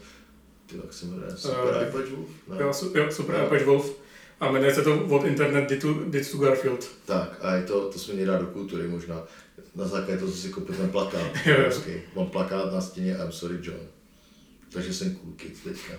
[0.65, 2.29] ty jak se jmenuje, Super Eh, iPad Wolf?
[2.47, 2.55] Ne?
[2.59, 3.41] jo, su- jo, super Jo.
[3.45, 3.91] Apache Wolf,
[4.39, 6.89] a jmenuje se to od Internet Did to, did to Garfield.
[7.05, 9.23] Tak a je to, to jsme měli dát do kultury možná.
[9.75, 11.31] Na základě toho, co si koupil ten plakát.
[11.45, 11.57] Jo, jo.
[11.57, 11.91] obrovský.
[12.15, 13.79] Mám plakát na stěně I'm sorry John.
[14.73, 15.93] Takže jsem cool kid teďka.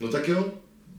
[0.00, 0.52] No tak jo,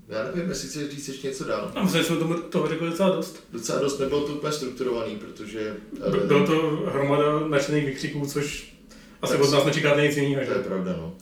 [0.08, 1.72] já nevím, jestli chceš říct ještě něco dál.
[1.76, 3.44] A myslím, že jsme tomu toho řekli docela dost.
[3.52, 5.76] Docela dost nebylo to úplně strukturovaný, protože...
[6.10, 8.74] Byl byl to hromada nadšených výkřiků, což
[9.22, 10.46] asi Tak od nás nečekáte nic jiného.
[10.46, 11.16] To je pravda, no.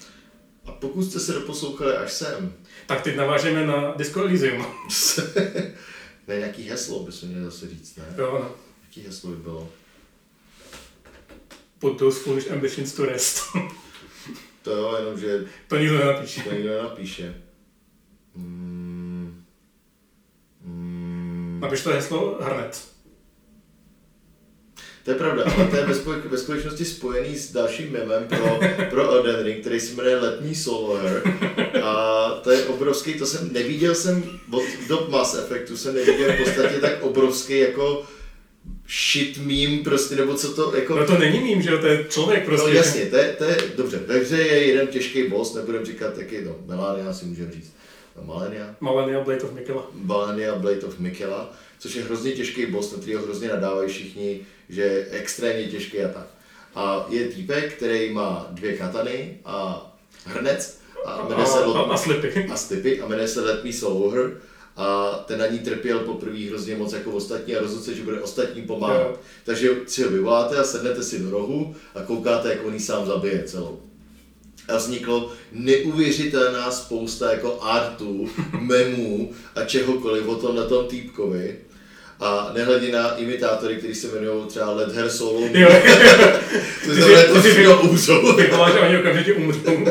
[0.66, 2.54] A pokud jste se doposlouchali až sem,
[2.88, 4.66] Tak teď navážeme na Disco Elysium.
[6.28, 8.04] ne, nějaký heslo bychom měli zase říct, ne?
[8.18, 8.56] Jo, no.
[8.84, 9.70] Jaký heslo by bylo?
[11.80, 13.42] Put those foolish ambitions to rest.
[14.62, 16.42] To jo, jenom, že to nikdo nenapíše.
[16.42, 17.42] to nikdo nenapíše.
[18.36, 19.44] Mm.
[20.62, 21.60] Mm.
[21.62, 22.95] Napiš to heslo Harnet.
[25.06, 25.86] To je pravda, ale to je
[26.30, 30.96] ve, skutečnosti spojený s dalším memem pro, pro Elden Ring, který se jmenuje Letní solo
[30.96, 31.22] her.
[31.84, 36.44] A to je obrovský, to jsem, neviděl jsem, od do Mass Effectu jsem neviděl v
[36.44, 38.06] podstatě tak obrovský jako
[38.88, 40.96] shit meme prostě, nebo co to, jako...
[40.96, 42.68] No to není mím, že jo, to je člověk prostě.
[42.68, 44.02] No jasně, to je, to je dobře.
[44.22, 47.74] Hře je jeden těžký boss, nebudem říkat jaký, no, Melania si můžeme říct.
[48.22, 49.88] Malenia, Malenia Blade of Mikela.
[49.94, 54.40] Balania Blade of Mikela, což je hrozně těžký boss, na kterýho hrozně nadávají všichni,
[54.70, 56.28] že je extrémně těžký a tak.
[56.76, 59.86] A je týpek, který má dvě katany a
[60.26, 61.92] hrnec a jmenuje se a, a, Lot-
[62.52, 63.02] a slipy.
[63.02, 64.38] a jmenuje se Let Me Solver
[64.76, 68.22] a ten na ní trpěl poprvé hrozně moc jako ostatní a rozhodl se, že bude
[68.22, 69.00] ostatním pomáhat.
[69.02, 69.16] Jo.
[69.46, 73.06] Takže si ho vyvoláte a sednete si do rohu a koukáte, jak on ji sám
[73.06, 73.82] zabije celou.
[74.68, 81.56] A vzniklo neuvěřitelná spousta jako artů, memů a čehokoliv o tom na tom týpkovi.
[82.20, 85.70] A nehledě na imitátory, který se jmenují třeba Let Her Solo, Jo,
[86.86, 88.36] to znamená, to si- všechno umřou.
[88.36, 89.86] vyvoláš a oni okamžitě umřou.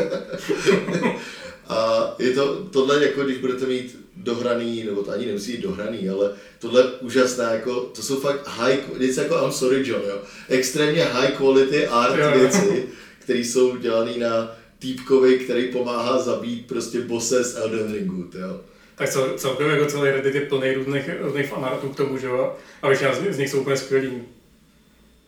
[1.67, 6.09] A je to tohle, jako když budete mít dohraný, nebo to ani nemusí být dohraný,
[6.09, 10.17] ale tohle úžasné, jako, to jsou fakt high, něco jako I'm sorry John, jo.
[10.49, 12.39] Extrémně high quality art jo.
[12.39, 12.85] věci,
[13.19, 14.55] které jsou dělané na
[14.85, 18.59] týpkovi, který pomáhá zabít prostě bose z Elden Ringu, jo.
[18.95, 22.55] Tak cel, celkově jako celý Reddit je plný různých, různých fanartů k tomu, že jo?
[22.81, 24.23] A většina z, z nich jsou úplně skvělý.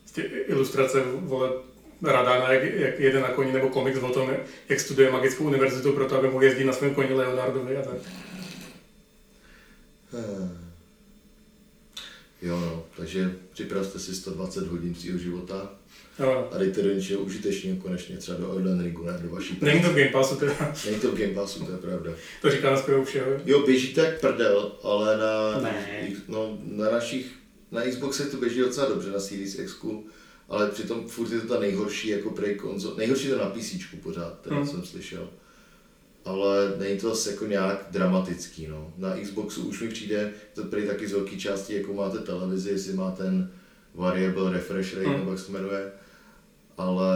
[0.04, 1.50] Prostě ilustrace, vole,
[2.04, 4.32] Radana, jak, jak jede na koni, nebo komiks o tom,
[4.70, 7.98] jak studuje magickou univerzitu pro to, aby mohl jezdit na svém koni Leonardovi a tak.
[10.12, 10.67] Hmm.
[12.42, 15.74] Jo no, takže připravte si 120 hodin svého života
[16.20, 16.50] Jo.
[16.52, 19.90] a dejte do něčeho užitečného konečně, třeba do Elden Ringu, ne do vaší Není to
[19.90, 20.74] v Game Passu teda.
[20.86, 22.12] Není to v Game Passu, to je pravda.
[22.42, 23.32] To říká skoro u všeho.
[23.46, 26.10] Jo, běží to jak prdel, ale na, Ne.
[26.28, 27.26] no, na našich,
[27.72, 29.76] na Xboxe to běží docela dobře, na Series X,
[30.50, 33.74] ale přitom furt je to ta nejhorší jako prej konzol, nejhorší to na PC
[34.04, 34.68] pořád, teda Hmm.
[34.68, 35.30] jsem slyšel.
[36.28, 38.94] Ale není to zase jako nějak dramatický, no.
[38.98, 42.94] Na Xboxu už mi přijde, to prej taky z velké části, jako máte televizi, jestli
[42.94, 43.52] má ten
[43.96, 45.18] variable refresh rate, Hmm.
[45.18, 45.92] nebo jak se jmenuje,
[46.78, 47.08] ale,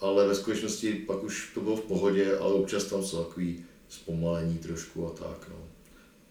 [0.00, 4.58] ale ve skutečnosti pak už to bylo v pohodě, ale občas tam jsou takový zpomalení
[4.58, 5.56] trošku a tak, no.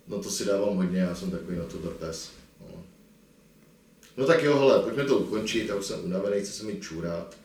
[0.07, 2.31] No to si dávám hodně, já jsem takový na to trpes.
[2.61, 2.83] No.
[4.17, 7.37] no tak jo, hele, pojďme to ukončit, já už jsem unavený, chci se mi čůrat,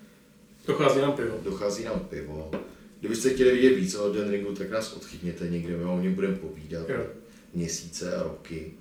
[0.66, 1.38] Dochází nám pivo.
[1.44, 2.50] dochází nám pivo.
[3.02, 6.36] Kdybyste chtěli vidět víc o Elden Ringu, tak nás odchytněte někde, my o něm budeme
[6.36, 7.06] povídat Jo.
[7.54, 8.72] měsíce a roky.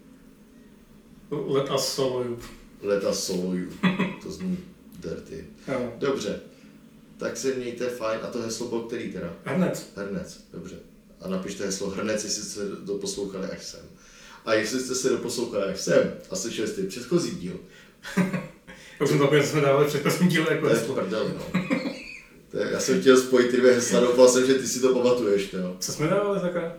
[1.32, 2.40] Let us solo you.
[2.82, 3.70] Leta soluju,
[4.24, 4.58] to zní
[5.00, 5.46] dirty.
[5.68, 5.94] Jo.
[5.98, 6.40] Dobře,
[7.18, 8.20] tak se mějte fajn.
[8.24, 9.34] A to heslo bylo který teda?
[9.44, 9.88] Hned.
[9.96, 10.76] Hrnec, dobře.
[11.22, 13.86] A napište heslo Hrnec, jestli jste doposlouchali až sem.
[14.46, 17.60] A jestli jste se doposlouchali až sem a slyšeli jste předchozí díl,
[19.00, 20.96] Já už jsem to že jsme dávali v předchozím díle jako to je heslo.
[20.96, 21.81] prdel, no.
[22.54, 25.54] Je, já jsem chtěl spojit ty dvě hesla, doufal jsem, že ty si to pamatuješ,
[25.54, 25.76] jo.
[25.80, 26.74] Co jsme dávali takhle?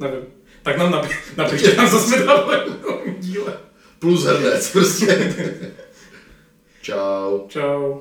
[0.00, 0.20] Nevím.
[0.62, 2.58] Tak nám napi- napište nám, co jsme dávali
[3.06, 3.58] v díle.
[3.98, 5.34] Plus Hrnec, prostě.
[6.82, 7.48] Čau.
[7.48, 8.00] Čau.